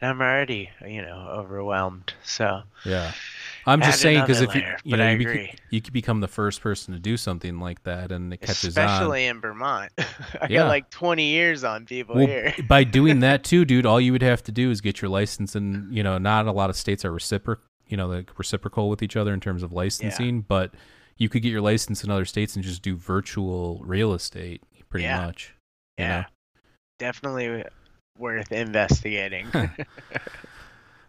and 0.01 0.11
I'm 0.11 0.21
already, 0.21 0.71
you 0.87 1.03
know, 1.03 1.29
overwhelmed. 1.31 2.15
So 2.25 2.63
Yeah. 2.85 3.13
I'm 3.67 3.81
just 3.83 4.01
saying 4.01 4.23
because 4.25 4.41
if 4.41 4.55
you 4.55 4.63
you 4.85 4.97
know 4.97 5.05
you, 5.05 5.17
bec- 5.17 5.41
you 5.71 5.81
could 5.81 5.93
become 5.95 6.21
the 6.21 6.29
first 6.29 6.61
person 6.61 6.93
to 6.95 7.01
do 7.01 7.17
something 7.17 7.59
like 7.61 7.83
that 7.85 8.13
and 8.13 8.33
it 8.33 8.43
catches 8.43 8.79
on, 8.79 9.17
especially 9.17 9.27
in 9.27 9.41
Vermont, 9.41 9.93
I 10.41 10.49
Yeah. 10.49 10.61
got 10.61 10.69
like 10.69 10.91
20 10.91 11.31
years 11.31 11.65
on 11.65 11.87
people. 11.87 12.17
Well, 12.17 12.29
here. 12.29 12.55
by 12.63 12.85
doing 12.85 13.21
that 13.21 13.43
too, 13.45 13.65
dude, 13.65 13.87
all 13.87 14.01
you 14.01 14.13
would 14.13 14.23
have 14.23 14.43
to 14.45 14.53
do 14.53 14.71
is 14.71 14.81
get 14.81 15.03
your 15.03 15.09
license, 15.09 15.55
and 15.57 15.93
you 15.95 16.03
know, 16.03 16.19
not 16.19 16.47
a 16.47 16.53
lot 16.53 16.71
of 16.71 16.77
states 16.77 17.05
are 17.05 17.11
reciprocal, 17.13 17.65
you 17.89 17.97
know, 17.97 18.07
like 18.07 18.39
reciprocal 18.39 18.89
with 18.89 19.03
each 19.03 19.17
other 19.17 19.33
in 19.33 19.41
terms 19.41 19.63
of 19.63 19.73
licensing, 19.73 20.43
but 20.43 20.73
you 21.17 21.29
could 21.29 21.43
get 21.43 21.51
your 21.51 21.61
license 21.61 22.03
in 22.05 22.11
other 22.11 22.25
states 22.25 22.57
and 22.57 22.65
just 22.65 22.83
do 22.83 22.97
virtual 22.97 23.81
real 23.85 24.15
estate, 24.15 24.63
pretty 24.89 25.05
Yeah. 25.05 25.27
much. 25.27 25.55
Yeah, 25.99 26.21
know? 26.21 26.25
definitely 26.99 27.65
worth 28.19 28.51
investigating. 28.53 29.47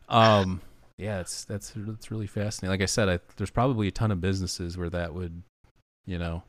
Um, 0.08 0.62
yeah, 0.98 1.20
it's 1.20 1.46
that's 1.46 1.74
that's 1.76 2.12
really 2.12 2.28
fascinating. 2.28 2.70
Like 2.72 2.82
I 2.82 2.86
said, 2.86 3.10
I, 3.10 3.20
there's 3.38 3.50
probably 3.50 3.88
a 3.88 3.92
ton 3.92 4.12
of 4.12 4.22
businesses 4.22 4.78
where 4.78 4.90
that 4.92 5.14
would, 5.14 5.42
you 6.06 6.18
know. 6.18 6.44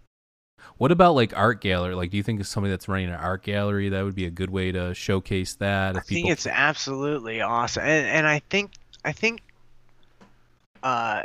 What 0.78 0.92
about 0.92 1.14
like 1.14 1.36
art 1.36 1.60
gallery? 1.60 1.94
Like, 1.94 2.10
do 2.10 2.16
you 2.16 2.22
think 2.22 2.44
somebody 2.44 2.70
that's 2.70 2.88
running 2.88 3.08
an 3.08 3.14
art 3.14 3.42
gallery 3.42 3.88
that 3.90 4.02
would 4.04 4.14
be 4.14 4.26
a 4.26 4.30
good 4.30 4.50
way 4.50 4.72
to 4.72 4.94
showcase 4.94 5.54
that? 5.56 5.96
I 5.96 6.00
think 6.00 6.28
it's 6.28 6.46
absolutely 6.46 7.40
awesome, 7.40 7.84
and 7.84 8.06
and 8.06 8.26
I 8.26 8.40
think 8.50 8.72
I 9.04 9.12
think 9.12 9.40
uh 10.86 11.22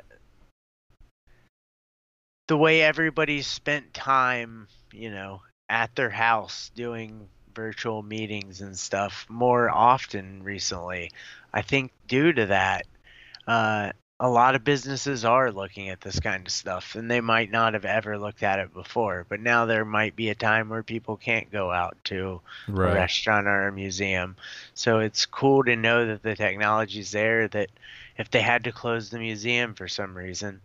the 2.47 2.58
way 2.58 2.82
everybody's 2.82 3.45
spent 3.45 3.93
time, 3.93 4.67
you 4.91 5.12
know, 5.12 5.41
at 5.69 5.95
their 5.95 6.10
house 6.10 6.71
doing 6.76 7.30
virtual 7.54 8.02
meetings 8.02 8.62
and 8.62 8.78
stuff 8.78 9.26
more 9.30 9.69
often 9.69 10.43
recently, 10.43 11.12
I 11.54 11.62
think 11.62 11.91
due 12.08 12.34
to 12.34 12.47
that, 12.47 12.88
uh, 13.47 13.91
a 14.19 14.30
lot 14.30 14.56
of 14.56 14.63
businesses 14.63 15.26
are 15.26 15.52
looking 15.52 15.89
at 15.89 16.02
this 16.02 16.19
kind 16.19 16.45
of 16.45 16.52
stuff, 16.52 16.95
and 16.95 17.10
they 17.10 17.21
might 17.21 17.52
not 17.52 17.74
have 17.74 17.86
ever 17.86 18.17
looked 18.17 18.43
at 18.43 18.60
it 18.60 18.74
before. 18.74 19.26
But 19.30 19.39
now 19.39 19.65
there 19.65 19.86
might 19.86 20.15
be 20.15 20.30
a 20.30 20.36
time 20.36 20.69
where 20.69 20.84
people 20.84 21.17
can't 21.17 21.52
go 21.52 21.71
out 21.71 21.97
to 22.06 22.41
a 22.67 22.93
restaurant 22.93 23.47
or 23.47 23.67
a 23.67 23.71
museum. 23.71 24.36
So 24.74 25.00
it's 25.00 25.26
cool 25.26 25.63
to 25.63 25.76
know 25.76 26.08
that 26.08 26.21
the 26.21 26.36
technology's 26.36 27.12
there 27.12 27.47
that 27.50 27.69
if 28.21 28.31
they 28.31 28.41
had 28.41 28.63
to 28.63 28.71
close 28.71 29.10
the 29.10 29.19
museum 29.19 29.73
for 29.73 29.88
some 29.88 30.15
reason, 30.15 30.62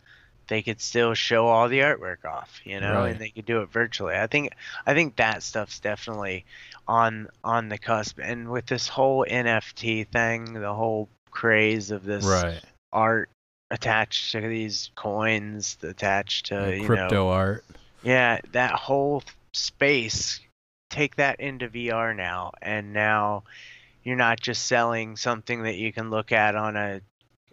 they 0.49 0.63
could 0.63 0.81
still 0.81 1.15
show 1.15 1.47
all 1.49 1.69
the 1.69 1.81
artwork 1.81 2.25
off, 2.25 2.61
you 2.65 2.79
know, 2.79 3.03
Right. 3.03 3.11
and 3.13 3.21
they 3.21 3.31
could 3.31 3.47
do 3.47 3.63
it 3.63 3.71
virtually. 3.73 4.15
I 4.15 4.27
think 4.29 4.53
I 4.87 4.95
think 4.95 5.17
that 5.17 5.43
stuff's 5.43 5.81
definitely 5.81 6.45
on 6.87 7.29
on 7.43 7.69
the 7.69 7.79
cusp. 7.79 8.19
And 8.23 8.51
with 8.51 8.67
this 8.67 8.87
whole 8.87 9.27
NFT 9.29 10.07
thing, 10.07 10.53
the 10.53 10.73
whole 10.73 11.09
craze 11.31 11.91
of 11.91 12.05
this 12.05 12.25
Right. 12.25 12.63
art 12.93 13.29
attached 13.71 14.31
to 14.33 14.41
these 14.41 14.91
coins 14.95 15.77
attached 15.83 16.47
to 16.47 16.55
Yeah, 16.55 16.67
you 16.75 16.83
know 16.83 16.87
crypto 16.87 17.29
art. 17.29 17.65
yeah, 18.05 18.41
that 18.53 18.73
whole 18.73 19.25
space, 19.53 20.41
take 20.91 21.17
that 21.17 21.41
into 21.41 21.69
VR 21.69 22.15
now, 22.15 22.53
and 22.63 22.93
now 22.93 23.43
you're 24.05 24.15
not 24.15 24.39
just 24.39 24.67
selling 24.67 25.17
something 25.17 25.65
that 25.65 25.75
you 25.75 25.93
can 25.93 26.11
look 26.11 26.31
at 26.31 26.55
on 26.55 26.77
a 26.77 27.01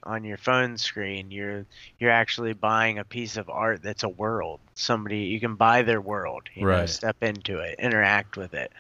on 0.05 0.23
your 0.23 0.37
phone 0.37 0.77
screen. 0.77 1.31
You're 1.31 1.65
you're 1.99 2.11
actually 2.11 2.53
buying 2.53 2.99
a 2.99 3.03
piece 3.03 3.37
of 3.37 3.49
art 3.49 3.81
that's 3.83 4.03
a 4.03 4.09
world. 4.09 4.59
Somebody 4.75 5.19
you 5.19 5.39
can 5.39 5.55
buy 5.55 5.81
their 5.81 6.01
world. 6.01 6.43
You 6.53 6.63
know, 6.63 6.67
Right. 6.69 6.89
step 6.89 7.17
into 7.21 7.59
it, 7.59 7.79
interact 7.79 8.37
with 8.37 8.53
it. 8.53 8.71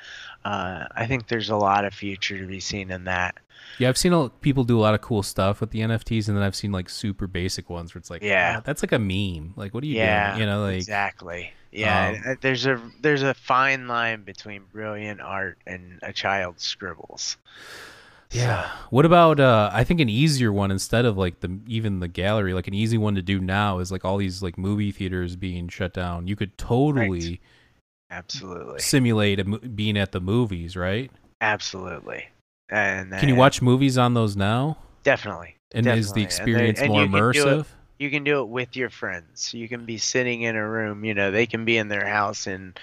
Uh, 0.45 0.85
I 0.95 1.05
think 1.05 1.27
there's 1.27 1.49
a 1.49 1.55
lot 1.55 1.85
of 1.85 1.93
future 1.93 2.37
to 2.37 2.45
be 2.47 2.59
seen 2.59 2.91
in 2.91 3.05
that. 3.05 3.37
Yeah, 3.79 3.89
I've 3.89 3.97
seen 3.97 4.13
a, 4.13 4.29
people 4.29 4.63
do 4.65 4.77
a 4.77 4.81
lot 4.81 4.93
of 4.93 5.01
cool 5.01 5.23
stuff 5.23 5.59
with 5.61 5.71
the 5.71 5.79
NFTs, 5.79 6.27
and 6.27 6.37
then 6.37 6.43
I've 6.43 6.55
seen 6.55 6.71
like 6.71 6.89
super 6.89 7.27
basic 7.27 7.69
ones 7.69 7.93
where 7.95 7.99
it's 7.99 8.09
like, 8.09 8.21
Yeah. 8.21 8.55
"Ah, 8.57 8.61
that's 8.63 8.83
like 8.83 8.91
a 8.91 8.99
meme. 8.99 9.53
Like, 9.55 9.73
what 9.73 9.83
are 9.83 9.87
you 9.87 9.95
yeah, 9.95 10.31
doing? 10.31 10.41
You 10.41 10.45
know, 10.47 10.61
like, 10.63 10.75
exactly. 10.75 11.53
Yeah, 11.71 12.09
um, 12.09 12.21
uh, 12.33 12.35
there's 12.41 12.67
a 12.67 12.79
there's 13.01 13.23
a 13.23 13.33
fine 13.33 13.87
line 13.87 14.21
between 14.23 14.61
brilliant 14.71 15.21
art 15.21 15.57
and 15.65 15.99
a 16.03 16.13
child's 16.13 16.61
scribbles. 16.63 17.37
Yeah. 18.33 18.69
What 18.89 19.05
about 19.05 19.39
uh 19.39 19.69
I 19.73 19.83
think 19.83 19.99
an 19.99 20.09
easier 20.09 20.51
one 20.51 20.71
instead 20.71 21.05
of 21.05 21.17
like 21.17 21.39
the 21.41 21.59
even 21.67 21.99
the 21.99 22.07
gallery, 22.07 22.53
like 22.53 22.67
an 22.67 22.73
easy 22.73 22.97
one 22.97 23.15
to 23.15 23.21
do 23.21 23.39
now 23.39 23.79
is 23.79 23.91
like 23.91 24.03
all 24.03 24.17
these 24.17 24.41
like 24.41 24.57
movie 24.57 24.91
theaters 24.91 25.35
being 25.35 25.67
shut 25.69 25.93
down. 25.93 26.27
You 26.27 26.35
could 26.35 26.57
totally 26.57 27.39
Absolutely. 28.11 28.79
simulate 28.79 29.39
a, 29.39 29.43
being 29.43 29.97
at 29.97 30.11
the 30.11 30.19
movies, 30.19 30.75
right? 30.75 31.11
Absolutely. 31.41 32.25
And 32.69 33.11
Can 33.11 33.29
you 33.29 33.35
watch 33.35 33.61
movies 33.61 33.97
on 33.97 34.13
those 34.13 34.35
now? 34.35 34.77
Definitely. 35.03 35.55
And 35.73 35.85
is 35.87 36.11
the 36.13 36.23
Definitely. 36.25 36.53
And 36.53 36.59
they- 36.65 36.69
experience 36.69 36.79
and 36.79 36.89
more 36.89 37.01
you 37.01 37.07
can 37.09 37.11
do 37.11 37.47
it- 37.49 37.57
immersive? 37.61 37.65
You 37.99 38.09
can 38.09 38.23
do 38.23 38.39
it 38.41 38.47
with 38.49 38.75
your 38.75 38.89
friends. 38.89 39.53
You 39.53 39.69
can 39.69 39.85
be 39.85 39.97
sitting 39.97 40.41
in 40.41 40.55
a 40.55 40.67
room, 40.67 41.05
you 41.05 41.13
know, 41.13 41.31
they 41.31 41.45
can 41.45 41.63
be 41.63 41.77
in 41.77 41.87
their 41.87 42.05
house 42.07 42.47
in 42.47 42.73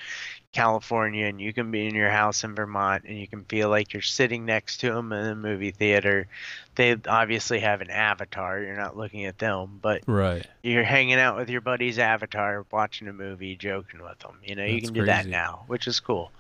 California 0.52 1.26
and 1.26 1.40
you 1.40 1.52
can 1.52 1.70
be 1.70 1.86
in 1.86 1.94
your 1.94 2.10
house 2.10 2.42
in 2.42 2.54
Vermont 2.54 3.04
and 3.06 3.16
you 3.18 3.26
can 3.28 3.44
feel 3.44 3.68
like 3.68 3.92
you're 3.92 4.02
sitting 4.02 4.44
next 4.44 4.78
to 4.78 4.92
them 4.92 5.12
in 5.12 5.26
a 5.26 5.34
movie 5.36 5.70
theater. 5.70 6.26
They 6.74 6.96
obviously 7.06 7.60
have 7.60 7.80
an 7.80 7.90
avatar. 7.90 8.60
You're 8.60 8.76
not 8.76 8.96
looking 8.96 9.26
at 9.26 9.38
them, 9.38 9.78
but 9.80 10.02
Right. 10.06 10.46
you're 10.62 10.82
hanging 10.82 11.14
out 11.20 11.36
with 11.36 11.50
your 11.50 11.60
buddy's 11.60 11.98
avatar, 11.98 12.66
watching 12.72 13.06
a 13.08 13.12
movie, 13.12 13.54
joking 13.56 14.02
with 14.02 14.18
them. 14.18 14.38
You 14.44 14.56
know, 14.56 14.64
you 14.64 14.80
can 14.80 14.92
do 14.92 15.04
that 15.06 15.26
now, 15.26 15.64
which 15.68 15.86
is 15.86 16.00
cool. 16.00 16.32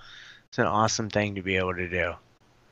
It's 0.48 0.58
an 0.58 0.66
awesome 0.66 1.08
thing 1.08 1.36
to 1.36 1.42
be 1.42 1.56
able 1.56 1.74
to 1.76 1.88
do. 1.88 2.14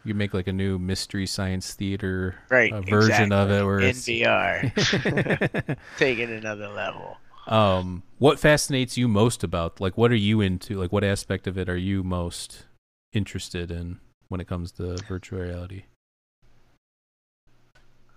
You 0.04 0.14
make 0.14 0.34
like 0.34 0.48
a 0.48 0.52
new 0.52 0.78
mystery 0.78 1.26
science 1.26 1.74
theater 1.74 2.36
Right. 2.48 2.72
uh, 2.72 2.80
version 2.80 3.30
of 3.32 3.50
it 3.50 3.62
exactly. 3.62 3.66
where 3.66 3.78
in 3.80 3.84
it's 3.90 4.08
VR. 4.08 5.76
Take 5.98 6.18
it 6.18 6.30
another 6.30 6.68
level. 6.68 7.18
Um 7.48 8.02
what 8.18 8.38
fascinates 8.38 8.96
you 8.96 9.08
most 9.08 9.42
about 9.42 9.80
like 9.80 9.96
what 9.96 10.10
are 10.10 10.16
you 10.16 10.40
into 10.40 10.76
like 10.78 10.92
what 10.92 11.02
aspect 11.02 11.46
of 11.46 11.56
it 11.56 11.68
are 11.68 11.76
you 11.76 12.02
most 12.02 12.66
interested 13.12 13.70
in 13.70 13.98
when 14.28 14.40
it 14.40 14.46
comes 14.46 14.70
to 14.72 14.96
virtual 15.08 15.40
reality 15.40 15.84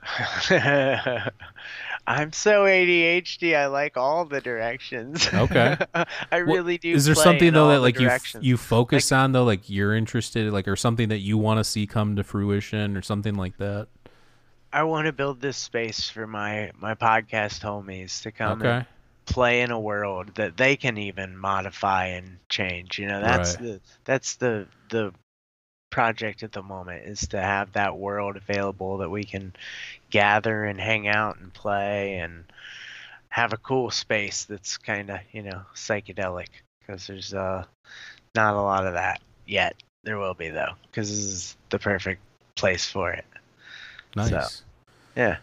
I'm 2.08 2.34
so 2.34 2.63
ADHD. 2.63 3.56
I 3.56 3.67
like 3.67 3.98
all 3.98 4.26
the 4.26 4.41
directions. 4.41 5.30
Okay. 5.32 5.78
I 5.94 6.06
Well, 6.32 6.41
really 6.44 6.78
do. 6.78 6.91
is 6.94 7.06
there 7.06 7.13
something 7.15 7.50
in 7.50 7.54
though 7.54 7.67
that 7.67 7.82
like 7.82 8.00
you 8.00 8.08
f- 8.10 8.36
you 8.41 8.58
focus 8.58 9.12
on 9.12 9.32
though 9.32 9.44
like 9.44 9.70
you're 9.70 9.96
interested 9.96 10.52
like 10.52 10.67
or 10.67 10.76
something 10.76 11.10
that 11.10 11.20
you 11.20 11.38
want 11.38 11.60
to 11.60 11.63
see 11.63 11.86
come 11.86 12.15
to 12.15 12.24
fruition 12.24 12.98
or 12.98 13.02
something 13.02 13.36
like 13.36 13.58
that 13.58 13.88
I 14.74 14.84
want 14.84 15.06
to 15.06 15.13
build 15.13 15.39
this 15.41 15.58
space 15.58 16.10
for 16.10 16.26
my 16.26 16.72
my 16.80 16.96
podcast 16.96 17.62
homies 17.62 18.24
to 18.24 18.32
come 18.32 18.62
okay 18.63 18.88
play 19.25 19.62
in 19.62 19.71
a 19.71 19.79
world 19.79 20.36
that 20.36 20.57
they 20.57 20.75
can 20.75 20.97
even 20.97 21.38
modify 21.38 22.07
and 22.07 22.38
change. 22.49 22.99
You 22.99 23.07
know, 23.07 23.21
that's 23.21 23.55
Right. 23.55 23.63
the 23.63 23.81
that's 24.05 24.36
the 24.36 24.67
the 24.89 25.13
project 25.89 26.41
at 26.43 26.53
the 26.53 26.63
moment 26.63 27.05
is 27.05 27.27
to 27.27 27.39
have 27.41 27.73
that 27.73 27.97
world 27.97 28.38
available 28.38 28.99
that 28.99 29.10
we 29.10 29.25
can 29.25 29.53
gather 30.10 30.63
and 30.63 30.79
hang 30.79 31.07
out 31.07 31.38
and 31.38 31.53
play 31.53 32.15
and 32.19 32.45
have 33.27 33.51
a 33.53 33.57
cool 33.57 33.91
space 33.91 34.45
that's 34.45 34.77
kind 34.77 35.10
of 35.10 35.19
you 35.34 35.41
know 35.43 35.62
psychedelic 35.75 36.47
because 36.79 37.07
there's 37.07 37.34
uh 37.34 37.63
not 38.36 38.53
a 38.55 38.62
lot 38.62 38.88
of 38.88 38.93
that 38.93 39.21
yet. 39.45 39.75
There 40.03 40.17
will 40.17 40.34
be 40.34 40.49
though 40.49 40.73
because 40.84 41.10
this 41.10 41.19
is 41.19 41.57
the 41.69 41.79
perfect 41.79 42.21
place 42.55 42.86
for 42.89 43.12
it. 43.12 43.25
nice 44.15 44.63
Yeah, 45.15 45.38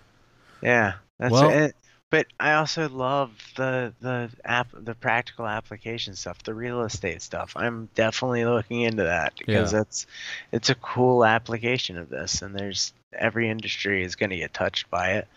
yeah. 0.62 0.94
That's 1.18 1.32
Well- 1.32 1.50
it. 1.50 1.76
But 2.10 2.26
I 2.40 2.54
also 2.54 2.88
love 2.88 3.30
the 3.56 3.92
the 4.00 4.30
app 4.44 4.68
the 4.72 4.94
practical 4.94 5.46
application 5.46 6.14
stuff, 6.14 6.42
the 6.42 6.54
real 6.54 6.82
estate 6.82 7.20
stuff. 7.20 7.52
I'm 7.54 7.90
definitely 7.94 8.46
looking 8.46 8.80
into 8.80 9.04
that 9.04 9.34
because 9.38 9.72
Yeah. 9.72 9.80
it's 9.82 10.06
it's 10.50 10.70
a 10.70 10.74
cool 10.74 11.24
application 11.24 11.98
of 11.98 12.08
this 12.08 12.40
and 12.40 12.54
there's 12.54 12.94
every 13.12 13.50
industry 13.50 14.02
is 14.04 14.16
going 14.16 14.30
to 14.30 14.36
get 14.36 14.54
touched 14.54 14.90
by 14.90 15.12
it. 15.12 15.28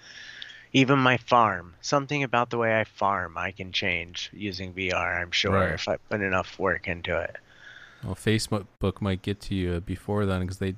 Even 0.74 1.00
my 1.00 1.18
farm, 1.18 1.74
something 1.82 2.24
about 2.24 2.50
the 2.50 2.58
way 2.58 2.80
I 2.80 2.86
farm 2.86 3.38
I 3.38 3.52
can 3.52 3.74
change 3.74 4.30
using 4.32 4.74
VR, 4.74 5.22
I'm 5.22 5.32
sure 5.32 5.54
Right. 5.54 5.74
if 5.74 5.90
I 5.90 5.98
put 5.98 6.22
enough 6.22 6.58
work 6.58 6.88
into 6.88 7.20
it. 7.20 7.36
Well, 8.04 8.16
Facebook 8.16 9.02
might 9.02 9.22
get 9.22 9.42
to 9.42 9.56
you 9.56 9.82
before 9.82 10.26
then 10.26 10.42
because 10.42 10.60
they 10.60 10.76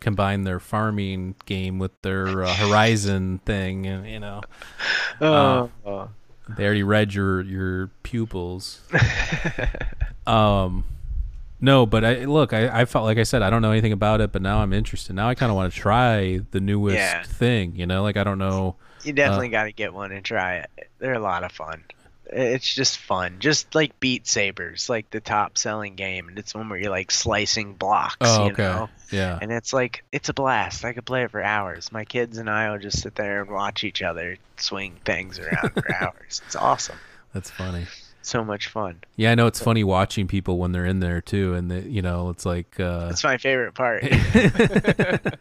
combine 0.00 0.44
their 0.44 0.60
farming 0.60 1.34
game 1.46 1.78
with 1.78 1.92
their 2.02 2.42
uh, 2.42 2.54
Horizon 2.54 3.38
thing, 3.44 3.86
and 3.86 4.06
you 4.08 4.20
know 4.20 4.40
Uh, 5.20 5.68
Oh. 5.84 6.10
they 6.48 6.64
already 6.64 6.82
read 6.82 7.14
your 7.14 7.40
your 7.42 7.88
pupils. 8.02 8.80
Um, 10.26 10.84
no, 11.60 11.86
but 11.86 12.04
I 12.04 12.24
look, 12.24 12.52
I, 12.52 12.80
I 12.80 12.84
felt 12.84 13.04
like 13.04 13.16
I 13.18 13.22
said 13.22 13.42
I 13.42 13.50
don't 13.50 13.62
know 13.62 13.70
anything 13.70 13.92
about 13.92 14.20
it, 14.20 14.32
but 14.32 14.42
now 14.42 14.58
I'm 14.58 14.72
interested. 14.72 15.14
Now 15.14 15.28
I 15.28 15.34
kind 15.36 15.50
of 15.50 15.56
want 15.56 15.72
to 15.72 15.78
try 15.78 16.40
the 16.50 16.60
newest 16.60 16.96
Yeah. 16.96 17.22
thing. 17.22 17.76
You 17.76 17.86
know, 17.86 18.02
like 18.02 18.16
I 18.16 18.24
don't 18.24 18.38
know. 18.38 18.74
You 19.04 19.12
definitely 19.12 19.50
got 19.50 19.64
to 19.64 19.72
get 19.72 19.94
one 19.94 20.10
and 20.10 20.24
try 20.24 20.56
it. 20.56 20.70
They're 20.98 21.14
a 21.14 21.20
lot 21.20 21.44
of 21.44 21.52
fun. 21.52 21.84
It's 22.28 22.74
just 22.74 22.98
fun. 22.98 23.36
Just 23.38 23.74
like 23.74 23.98
Beat 24.00 24.26
Sabers, 24.26 24.88
like 24.88 25.08
the 25.10 25.20
top 25.20 25.56
selling 25.56 25.94
game. 25.94 26.28
And 26.28 26.38
it's 26.38 26.54
one 26.54 26.68
where 26.68 26.78
you're 26.78 26.90
like 26.90 27.12
slicing 27.12 27.74
blocks, 27.74 28.16
Oh, 28.20 28.46
you 28.46 28.52
okay, 28.52 28.62
know? 28.64 28.88
yeah, 29.12 29.38
And 29.40 29.52
it's 29.52 29.72
like, 29.72 30.02
it's 30.10 30.28
a 30.28 30.34
blast. 30.34 30.84
I 30.84 30.92
could 30.92 31.06
play 31.06 31.22
it 31.22 31.30
for 31.30 31.42
hours. 31.42 31.92
My 31.92 32.04
kids 32.04 32.38
and 32.38 32.50
I 32.50 32.70
will 32.70 32.78
just 32.78 33.00
sit 33.00 33.14
there 33.14 33.42
and 33.42 33.50
watch 33.50 33.84
each 33.84 34.02
other 34.02 34.38
swing 34.56 34.96
things 35.04 35.38
around 35.38 35.70
for 35.74 35.94
hours. 36.02 36.42
It's 36.46 36.56
awesome. 36.56 36.98
that's 37.32 37.50
funny. 37.50 37.86
So 38.22 38.44
much 38.44 38.66
fun. 38.66 39.02
Yeah, 39.14 39.30
I 39.30 39.36
know 39.36 39.46
it's 39.46 39.62
funny 39.62 39.84
watching 39.84 40.26
people 40.26 40.58
when 40.58 40.72
they're 40.72 40.84
in 40.84 40.98
there 40.98 41.20
too, 41.20 41.54
and 41.54 41.70
the, 41.70 41.88
you 41.88 42.02
know 42.02 42.30
it's 42.30 42.44
like 42.44 42.80
uh, 42.80 43.06
That's 43.06 43.22
my 43.22 43.38
favorite 43.38 43.74
part. 43.74 44.02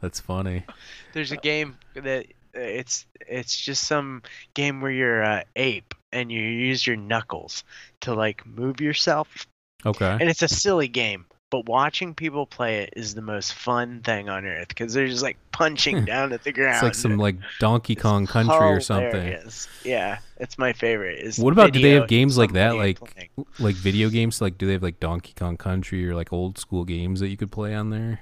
that's 0.00 0.20
funny. 0.20 0.64
There's 1.12 1.32
a 1.32 1.36
game 1.36 1.76
that 1.94 2.26
uh, 2.56 2.60
it's 2.60 3.06
it's 3.20 3.56
just 3.56 3.84
some 3.86 4.22
game 4.54 4.80
where 4.80 4.90
you're 4.90 5.22
a 5.22 5.44
ape 5.56 5.94
and 6.12 6.30
you 6.32 6.40
use 6.40 6.86
your 6.86 6.96
knuckles 6.96 7.64
to 8.00 8.14
like 8.14 8.44
move 8.46 8.80
yourself 8.80 9.46
Okay, 9.86 10.16
and 10.20 10.28
it's 10.28 10.42
a 10.42 10.48
silly 10.48 10.88
game 10.88 11.24
but 11.50 11.66
watching 11.66 12.14
people 12.14 12.44
play 12.44 12.80
it 12.82 12.92
is 12.94 13.14
the 13.14 13.22
most 13.22 13.54
fun 13.54 14.02
thing 14.02 14.28
on 14.28 14.44
earth 14.44 14.68
because 14.68 14.92
they're 14.92 15.06
just 15.06 15.22
like 15.22 15.38
punching 15.50 16.00
hmm. 16.00 16.04
down 16.04 16.32
at 16.32 16.44
the 16.44 16.52
ground 16.52 16.74
it's 16.76 16.82
like 16.82 16.94
some 16.94 17.16
like 17.16 17.36
Donkey 17.58 17.94
It's 17.94 18.02
Kong 18.02 18.26
Country 18.26 18.54
or 18.54 18.80
something. 18.80 19.10
hilarious. 19.12 19.66
yeah 19.84 20.18
it's 20.38 20.58
my 20.58 20.72
favorite 20.72 21.20
is 21.20 21.38
What 21.38 21.52
about- 21.52 21.72
do 21.72 21.80
they 21.80 21.92
have 21.92 22.08
games 22.08 22.36
like 22.36 22.52
that, 22.52 22.76
like- 22.76 22.98
playing. 22.98 23.30
Like 23.58 23.74
video 23.76 24.08
games, 24.10 24.40
like 24.40 24.58
do 24.58 24.66
they 24.66 24.74
have 24.74 24.82
like 24.82 25.00
Donkey 25.00 25.32
Kong 25.36 25.56
Country 25.56 26.06
or 26.08 26.14
like 26.14 26.32
old 26.32 26.58
school 26.58 26.84
games 26.84 27.20
that 27.20 27.28
you 27.28 27.36
could 27.36 27.50
play 27.50 27.74
on 27.74 27.90
there? 27.90 28.20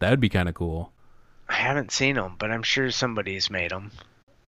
That 0.00 0.10
would 0.10 0.20
be 0.20 0.28
kind 0.28 0.48
of 0.48 0.54
cool. 0.54 0.92
i 1.48 1.54
haven't 1.54 1.92
seen 1.92 2.16
them 2.16 2.34
but 2.38 2.50
i'm 2.50 2.62
sure 2.62 2.90
somebody's 2.90 3.48
made 3.48 3.70
them 3.70 3.90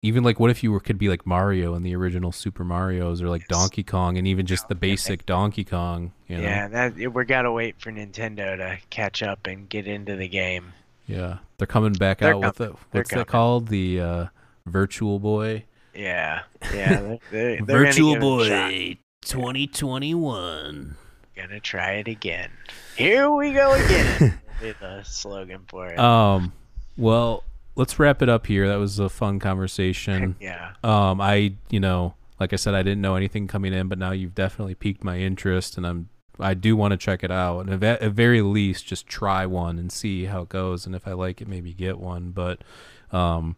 Even 0.04 0.24
like, 0.24 0.40
what 0.40 0.50
if 0.50 0.64
you 0.64 0.72
were 0.72 0.80
could 0.80 0.98
be 0.98 1.10
like 1.10 1.28
Mario 1.28 1.76
in 1.76 1.84
the 1.84 1.96
original 1.96 2.32
Super 2.32 2.64
Mario's, 2.64 3.22
or 3.22 3.30
like 3.30 3.42
Yes. 3.42 3.50
Donkey 3.60 3.84
Kong, 3.84 4.18
and 4.18 4.28
even 4.28 4.48
just 4.48 4.68
the 4.68 4.74
basic 4.74 5.28
Donkey 5.28 5.64
Kong. 5.64 6.12
You 6.28 6.38
know? 6.38 6.44
yeah 6.44 6.68
that 6.70 6.96
we 6.96 7.26
gotta 7.26 7.52
wait 7.52 7.76
for 7.80 7.92
nintendo 7.92 8.58
to 8.58 8.80
catch 8.90 9.22
up 9.22 9.46
and 9.46 9.68
get 9.70 9.86
into 9.86 10.16
the 10.16 10.28
game 10.28 10.74
Yeah, 11.06 11.38
they're 11.58 11.68
coming 11.68 11.94
back 11.94 12.20
They're 12.20 12.34
out 12.34 12.42
with 12.42 12.56
coming. 12.58 12.74
it. 12.74 12.80
They're 12.92 13.00
What's 13.02 13.14
that 13.14 13.28
called? 13.28 13.68
The 13.68 14.00
uh, 14.02 14.26
Virtual 14.66 15.20
Boy. 15.20 15.66
yeah 15.94 16.42
yeah 16.74 17.00
they're, 17.02 17.20
they're, 17.32 17.56
they're 17.62 17.86
Virtual 17.86 18.16
gonna 18.16 18.48
give 18.48 18.48
it 18.48 18.52
a 18.54 18.60
shot. 18.62 18.70
Boy, 18.72 18.98
2021. 19.24 20.96
Gonna 21.36 21.60
try 21.60 21.92
it 21.94 22.08
again. 22.08 22.50
Here 22.98 23.30
we 23.30 23.54
go 23.54 23.74
again. 23.74 24.40
be 24.62 24.74
the 24.80 25.04
slogan 25.04 25.62
for 25.68 25.88
it. 25.88 26.00
Um, 26.00 26.54
well, 26.98 27.44
let's 27.76 27.98
wrap 28.00 28.22
it 28.22 28.30
up 28.30 28.48
here. 28.48 28.68
That 28.68 28.78
was 28.78 29.00
a 29.00 29.10
fun 29.10 29.40
conversation. 29.40 30.36
yeah. 30.42 30.74
Um, 30.84 31.22
I, 31.22 31.54
you 31.70 31.80
know, 31.80 32.16
like 32.40 32.54
I 32.54 32.56
said, 32.56 32.74
I 32.74 32.84
didn't 32.84 33.02
know 33.02 33.16
anything 33.16 33.48
coming 33.48 33.74
in, 33.74 33.88
but 33.88 33.98
now 33.98 34.12
you've 34.12 34.36
definitely 34.36 34.76
piqued 34.76 35.04
my 35.04 35.18
interest, 35.20 35.78
and 35.78 35.86
I'm, 35.86 36.10
I 36.40 36.54
do 36.56 36.76
want 36.76 36.92
to 36.92 36.98
check 36.98 37.24
it 37.24 37.32
out, 37.32 37.60
and 37.68 37.84
at, 37.84 38.02
at 38.02 38.12
very 38.14 38.42
least, 38.42 38.86
just 38.88 39.06
try 39.08 39.46
one 39.46 39.78
and 39.78 39.92
see 39.92 40.26
how 40.26 40.42
it 40.42 40.50
goes, 40.50 40.86
and 40.86 40.96
if 40.96 41.08
I 41.08 41.14
like 41.14 41.40
it, 41.42 41.48
maybe 41.48 41.72
get 41.74 42.00
one. 42.00 42.32
But, 42.32 42.64
um, 43.12 43.56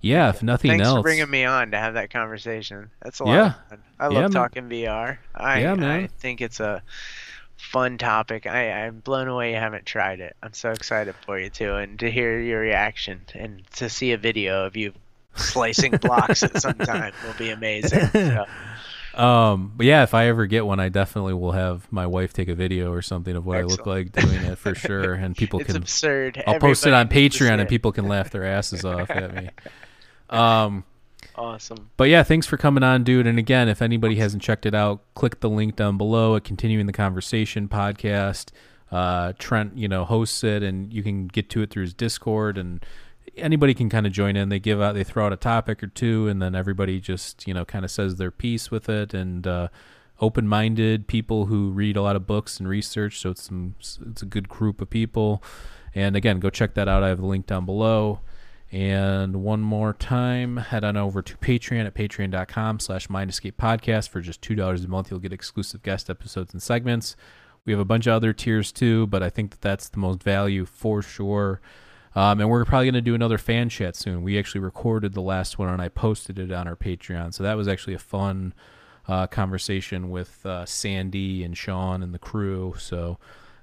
yeah, 0.00 0.30
if 0.30 0.42
nothing 0.42 0.72
Thanks 0.72 0.84
else, 0.86 0.98
for 0.98 1.02
bringing 1.02 1.30
me 1.30 1.44
on 1.44 1.70
to 1.70 1.78
have 1.78 1.94
that 1.94 2.10
conversation. 2.10 2.90
That's 3.02 3.20
a 3.20 3.24
lot 3.24 3.34
Yeah. 3.34 3.46
of 3.46 3.68
fun. 3.68 3.82
I 4.00 4.04
Yeah, 4.04 4.08
love 4.14 4.22
man. 4.22 4.30
talking 4.32 4.68
VR. 4.68 5.18
I, 5.34 5.60
Yeah, 5.60 5.74
man. 5.76 5.90
I 5.90 6.06
think 6.08 6.40
it's 6.40 6.58
a 6.58 6.82
fun 7.62 7.96
topic. 7.96 8.46
I, 8.46 8.70
I'm 8.70 8.98
blown 9.00 9.28
away 9.28 9.52
you 9.52 9.56
haven't 9.56 9.86
tried 9.86 10.20
it. 10.20 10.36
I'm 10.42 10.52
so 10.52 10.70
excited 10.70 11.14
for 11.24 11.38
you 11.38 11.48
too, 11.48 11.74
and 11.74 11.98
to 12.00 12.10
hear 12.10 12.40
your 12.40 12.60
reaction 12.60 13.20
and 13.34 13.62
to 13.76 13.88
see 13.88 14.12
a 14.12 14.18
video 14.18 14.66
of 14.66 14.76
you 14.76 14.92
slicing 15.36 15.92
blocks 15.92 16.42
at 16.42 16.60
some 16.60 16.74
time 16.78 17.12
will 17.24 17.34
be 17.38 17.50
amazing. 17.50 18.06
So, 18.08 18.44
Um, 19.14 19.72
but 19.76 19.84
yeah, 19.84 20.02
if 20.04 20.14
I 20.14 20.28
ever 20.28 20.46
get 20.46 20.64
one, 20.64 20.80
I 20.80 20.88
definitely 20.88 21.34
will 21.34 21.52
have 21.52 21.90
my 21.92 22.06
wife 22.06 22.32
take 22.32 22.48
a 22.48 22.54
video 22.54 22.92
or 22.92 23.02
something 23.02 23.36
of 23.36 23.44
what 23.44 23.58
I 23.58 23.62
look 23.62 23.84
like 23.86 24.12
doing 24.12 24.42
it 24.42 24.56
for 24.58 24.74
sure, 24.74 25.12
and 25.14 25.36
people 25.36 25.60
it's 25.60 25.68
can. 25.68 25.76
absurd. 25.76 26.42
I'll 26.46 26.58
post 26.58 26.86
it 26.86 26.94
on 26.94 27.06
Everybody 27.06 27.20
needs 27.22 27.36
Patreon, 27.36 27.60
and 27.60 27.68
people 27.68 27.92
can 27.92 28.08
laugh 28.08 28.30
their 28.30 28.44
asses 28.44 28.84
off 28.84 29.10
at 29.10 29.34
me. 29.34 29.50
Um, 30.30 30.84
Awesome. 31.34 31.90
but 31.96 32.04
yeah, 32.04 32.22
thanks 32.22 32.46
for 32.46 32.56
coming 32.56 32.82
on, 32.82 33.04
dude. 33.04 33.26
And 33.26 33.38
again, 33.38 33.68
if 33.68 33.80
anybody 33.80 34.16
hasn't 34.16 34.42
checked 34.42 34.66
it 34.66 34.74
out, 34.74 35.02
click 35.14 35.40
the 35.40 35.48
link 35.48 35.76
down 35.76 35.96
below. 35.96 36.36
At 36.36 36.44
continuing 36.44 36.86
the 36.86 36.92
conversation 36.92 37.68
podcast, 37.68 38.50
uh, 38.90 39.32
Trent, 39.38 39.76
you 39.76 39.88
know, 39.88 40.04
hosts 40.04 40.44
it, 40.44 40.62
and 40.62 40.92
you 40.92 41.02
can 41.02 41.28
get 41.28 41.48
to 41.50 41.62
it 41.62 41.70
through 41.70 41.84
his 41.84 41.94
Discord, 41.94 42.58
and 42.58 42.84
anybody 43.36 43.72
can 43.72 43.88
kind 43.88 44.06
of 44.06 44.12
join 44.12 44.36
in. 44.36 44.50
They 44.50 44.58
give 44.58 44.80
out, 44.80 44.94
they 44.94 45.04
throw 45.04 45.26
out 45.26 45.32
a 45.32 45.36
topic 45.36 45.82
or 45.82 45.86
two, 45.86 46.28
and 46.28 46.42
then 46.42 46.54
everybody 46.54 47.00
just 47.00 47.46
you 47.46 47.54
know 47.54 47.64
kind 47.64 47.84
of 47.84 47.90
says 47.90 48.16
their 48.16 48.30
piece 48.30 48.70
with 48.70 48.88
it, 48.88 49.14
and 49.14 49.46
uh, 49.46 49.68
open-minded 50.20 51.08
people 51.08 51.46
who 51.46 51.70
read 51.70 51.96
a 51.96 52.02
lot 52.02 52.14
of 52.14 52.26
books 52.26 52.58
and 52.60 52.68
research. 52.68 53.18
So 53.18 53.30
it's 53.30 53.44
some, 53.44 53.74
it's 53.80 54.22
a 54.22 54.26
good 54.26 54.48
group 54.48 54.80
of 54.80 54.90
people. 54.90 55.42
And 55.94 56.14
again, 56.14 56.40
go 56.40 56.48
check 56.48 56.74
that 56.74 56.88
out. 56.88 57.02
I 57.02 57.08
have 57.08 57.20
the 57.20 57.26
link 57.26 57.46
down 57.46 57.66
below. 57.66 58.20
And 58.72 59.44
one 59.44 59.60
more 59.60 59.92
time, 59.92 60.56
head 60.56 60.82
on 60.82 60.96
over 60.96 61.20
to 61.20 61.36
Patreon 61.36 61.84
at 61.84 61.94
patreon.com 61.94 62.80
slash 62.80 63.06
Escape 63.10 63.58
podcast. 63.58 64.08
For 64.08 64.22
just 64.22 64.40
$2 64.40 64.84
a 64.84 64.88
month, 64.88 65.10
you'll 65.10 65.20
get 65.20 65.32
exclusive 65.32 65.82
guest 65.82 66.08
episodes 66.08 66.54
and 66.54 66.62
segments. 66.62 67.14
We 67.66 67.74
have 67.74 67.80
a 67.80 67.84
bunch 67.84 68.06
of 68.06 68.14
other 68.14 68.32
tiers 68.32 68.72
too, 68.72 69.06
but 69.08 69.22
I 69.22 69.28
think 69.28 69.50
that 69.50 69.60
that's 69.60 69.90
the 69.90 69.98
most 69.98 70.22
value 70.22 70.64
for 70.64 71.02
sure. 71.02 71.60
Um, 72.14 72.40
and 72.40 72.48
we're 72.48 72.64
probably 72.64 72.86
going 72.86 72.94
to 72.94 73.02
do 73.02 73.14
another 73.14 73.36
fan 73.36 73.68
chat 73.68 73.94
soon. 73.94 74.22
We 74.22 74.38
actually 74.38 74.62
recorded 74.62 75.12
the 75.12 75.20
last 75.20 75.58
one 75.58 75.68
and 75.68 75.80
I 75.80 75.88
posted 75.88 76.38
it 76.38 76.50
on 76.50 76.66
our 76.66 76.76
Patreon. 76.76 77.34
So 77.34 77.42
that 77.42 77.58
was 77.58 77.68
actually 77.68 77.94
a 77.94 77.98
fun 77.98 78.54
uh, 79.06 79.26
conversation 79.26 80.08
with 80.10 80.44
uh, 80.46 80.64
Sandy 80.64 81.44
and 81.44 81.56
Sean 81.56 82.02
and 82.02 82.14
the 82.14 82.18
crew. 82.18 82.74
So 82.78 83.18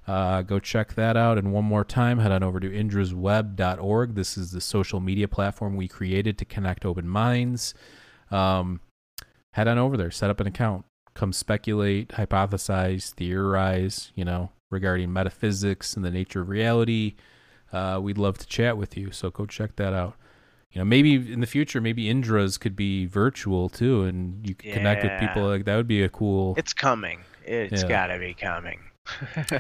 uh, 0.09 0.41
go 0.41 0.57
check 0.59 0.95
that 0.95 1.15
out. 1.15 1.37
And 1.37 1.53
one 1.53 1.65
more 1.65 1.83
time, 1.83 2.17
head 2.19 2.31
on 2.31 2.41
over 2.43 2.59
to 2.59 2.69
indrasweb.org. 2.69 4.15
This 4.15 4.37
is 4.37 4.51
the 4.51 4.61
social 4.61 4.99
media 4.99 5.27
platform 5.27 5.75
we 5.75 5.87
created 5.87 6.37
to 6.39 6.45
connect 6.45 6.85
open 6.85 7.07
minds. 7.07 7.73
Um, 8.31 8.81
head 9.53 9.67
on 9.67 9.77
over 9.77 9.97
there, 9.97 10.11
set 10.11 10.29
up 10.29 10.39
an 10.39 10.47
account, 10.47 10.85
come 11.13 11.31
speculate, 11.33 12.09
hypothesize, 12.09 13.11
theorize, 13.11 14.11
you 14.15 14.25
know, 14.25 14.51
regarding 14.71 15.13
metaphysics 15.13 15.95
and 15.95 16.03
the 16.03 16.11
nature 16.11 16.41
of 16.41 16.49
reality. 16.49 17.15
Uh, 17.71 17.99
we'd 18.01 18.17
love 18.17 18.37
to 18.39 18.47
chat 18.47 18.77
with 18.77 18.97
you. 18.97 19.11
So 19.11 19.29
go 19.29 19.45
check 19.45 19.75
that 19.75 19.93
out. 19.93 20.15
You 20.71 20.79
know, 20.79 20.85
maybe 20.85 21.15
in 21.31 21.39
the 21.39 21.47
future, 21.47 21.81
maybe 21.81 22.09
Indra's 22.09 22.57
could 22.59 22.75
be 22.75 23.05
virtual 23.07 23.69
too, 23.69 24.03
and 24.03 24.47
you 24.47 24.53
could 24.53 24.71
connect 24.71 25.03
with 25.03 25.19
people. 25.19 25.47
Like 25.47 25.65
that 25.65 25.75
would 25.75 25.87
be 25.87 26.03
a 26.03 26.09
cool. 26.09 26.53
It's 26.57 26.73
coming. 26.73 27.21
It's 27.43 27.81
Yeah. 27.83 27.89
gotta 27.89 28.19
be 28.19 28.33
coming. 28.35 28.79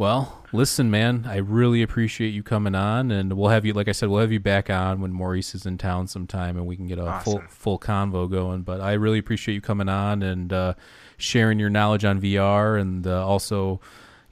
Well, 0.00 0.46
listen, 0.50 0.90
man, 0.90 1.26
I 1.28 1.36
really 1.36 1.82
appreciate 1.82 2.30
you 2.30 2.42
coming 2.42 2.74
on, 2.74 3.10
and 3.10 3.34
we'll 3.34 3.50
have 3.50 3.66
you, 3.66 3.74
like 3.74 3.86
I 3.86 3.92
said, 3.92 4.08
we'll 4.08 4.22
have 4.22 4.32
you 4.32 4.40
back 4.40 4.70
on 4.70 5.02
when 5.02 5.12
Maurice 5.12 5.54
is 5.54 5.66
in 5.66 5.76
town 5.76 6.06
sometime, 6.06 6.56
and 6.56 6.64
we 6.66 6.74
can 6.74 6.86
get 6.86 6.98
a 6.98 7.20
full 7.22 7.34
Awesome. 7.36 7.48
full 7.48 7.78
convo 7.78 8.30
going. 8.30 8.62
But 8.62 8.80
I 8.80 8.94
really 8.94 9.18
appreciate 9.18 9.54
you 9.54 9.60
coming 9.60 9.90
on 9.90 10.22
and 10.22 10.54
uh, 10.54 10.72
sharing 11.18 11.58
your 11.58 11.68
knowledge 11.68 12.06
on 12.06 12.18
VR, 12.18 12.80
and 12.80 13.06
uh, 13.06 13.26
also, 13.26 13.78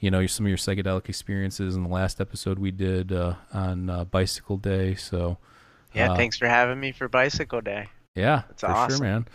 you 0.01 0.11
know, 0.11 0.27
some 0.27 0.47
of 0.47 0.49
your 0.49 0.57
psychedelic 0.57 1.07
experiences 1.11 1.77
in 1.77 1.83
the 1.83 1.91
last 1.91 2.19
episode 2.19 2.59
we 2.59 2.71
did 2.71 3.13
uh, 3.13 3.35
on 3.53 3.91
uh, 3.91 4.05
Bicycle 4.05 4.57
Day. 4.57 4.95
So, 4.95 5.37
Yeah, 5.93 6.13
Uh, 6.13 6.17
thanks 6.17 6.39
for 6.39 6.49
having 6.49 6.81
me 6.81 6.93
for 6.93 7.09
Bicycle 7.09 7.61
Day. 7.61 7.89
yeah, 8.15 8.45
it's 8.49 8.65
awesome. 8.65 8.97
sure, 8.97 9.07
man. 9.07 9.29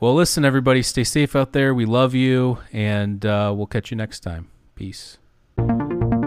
Well, 0.00 0.16
listen, 0.16 0.44
everybody, 0.44 0.82
stay 0.82 1.04
safe 1.04 1.36
out 1.36 1.52
there. 1.52 1.72
We 1.72 1.84
love 1.84 2.14
you, 2.16 2.58
and 2.72 3.24
uh, 3.24 3.54
we'll 3.56 3.68
catch 3.68 3.92
you 3.92 3.96
next 3.96 4.24
time. 4.24 4.48
Peace 4.74 5.18
you 5.68 6.21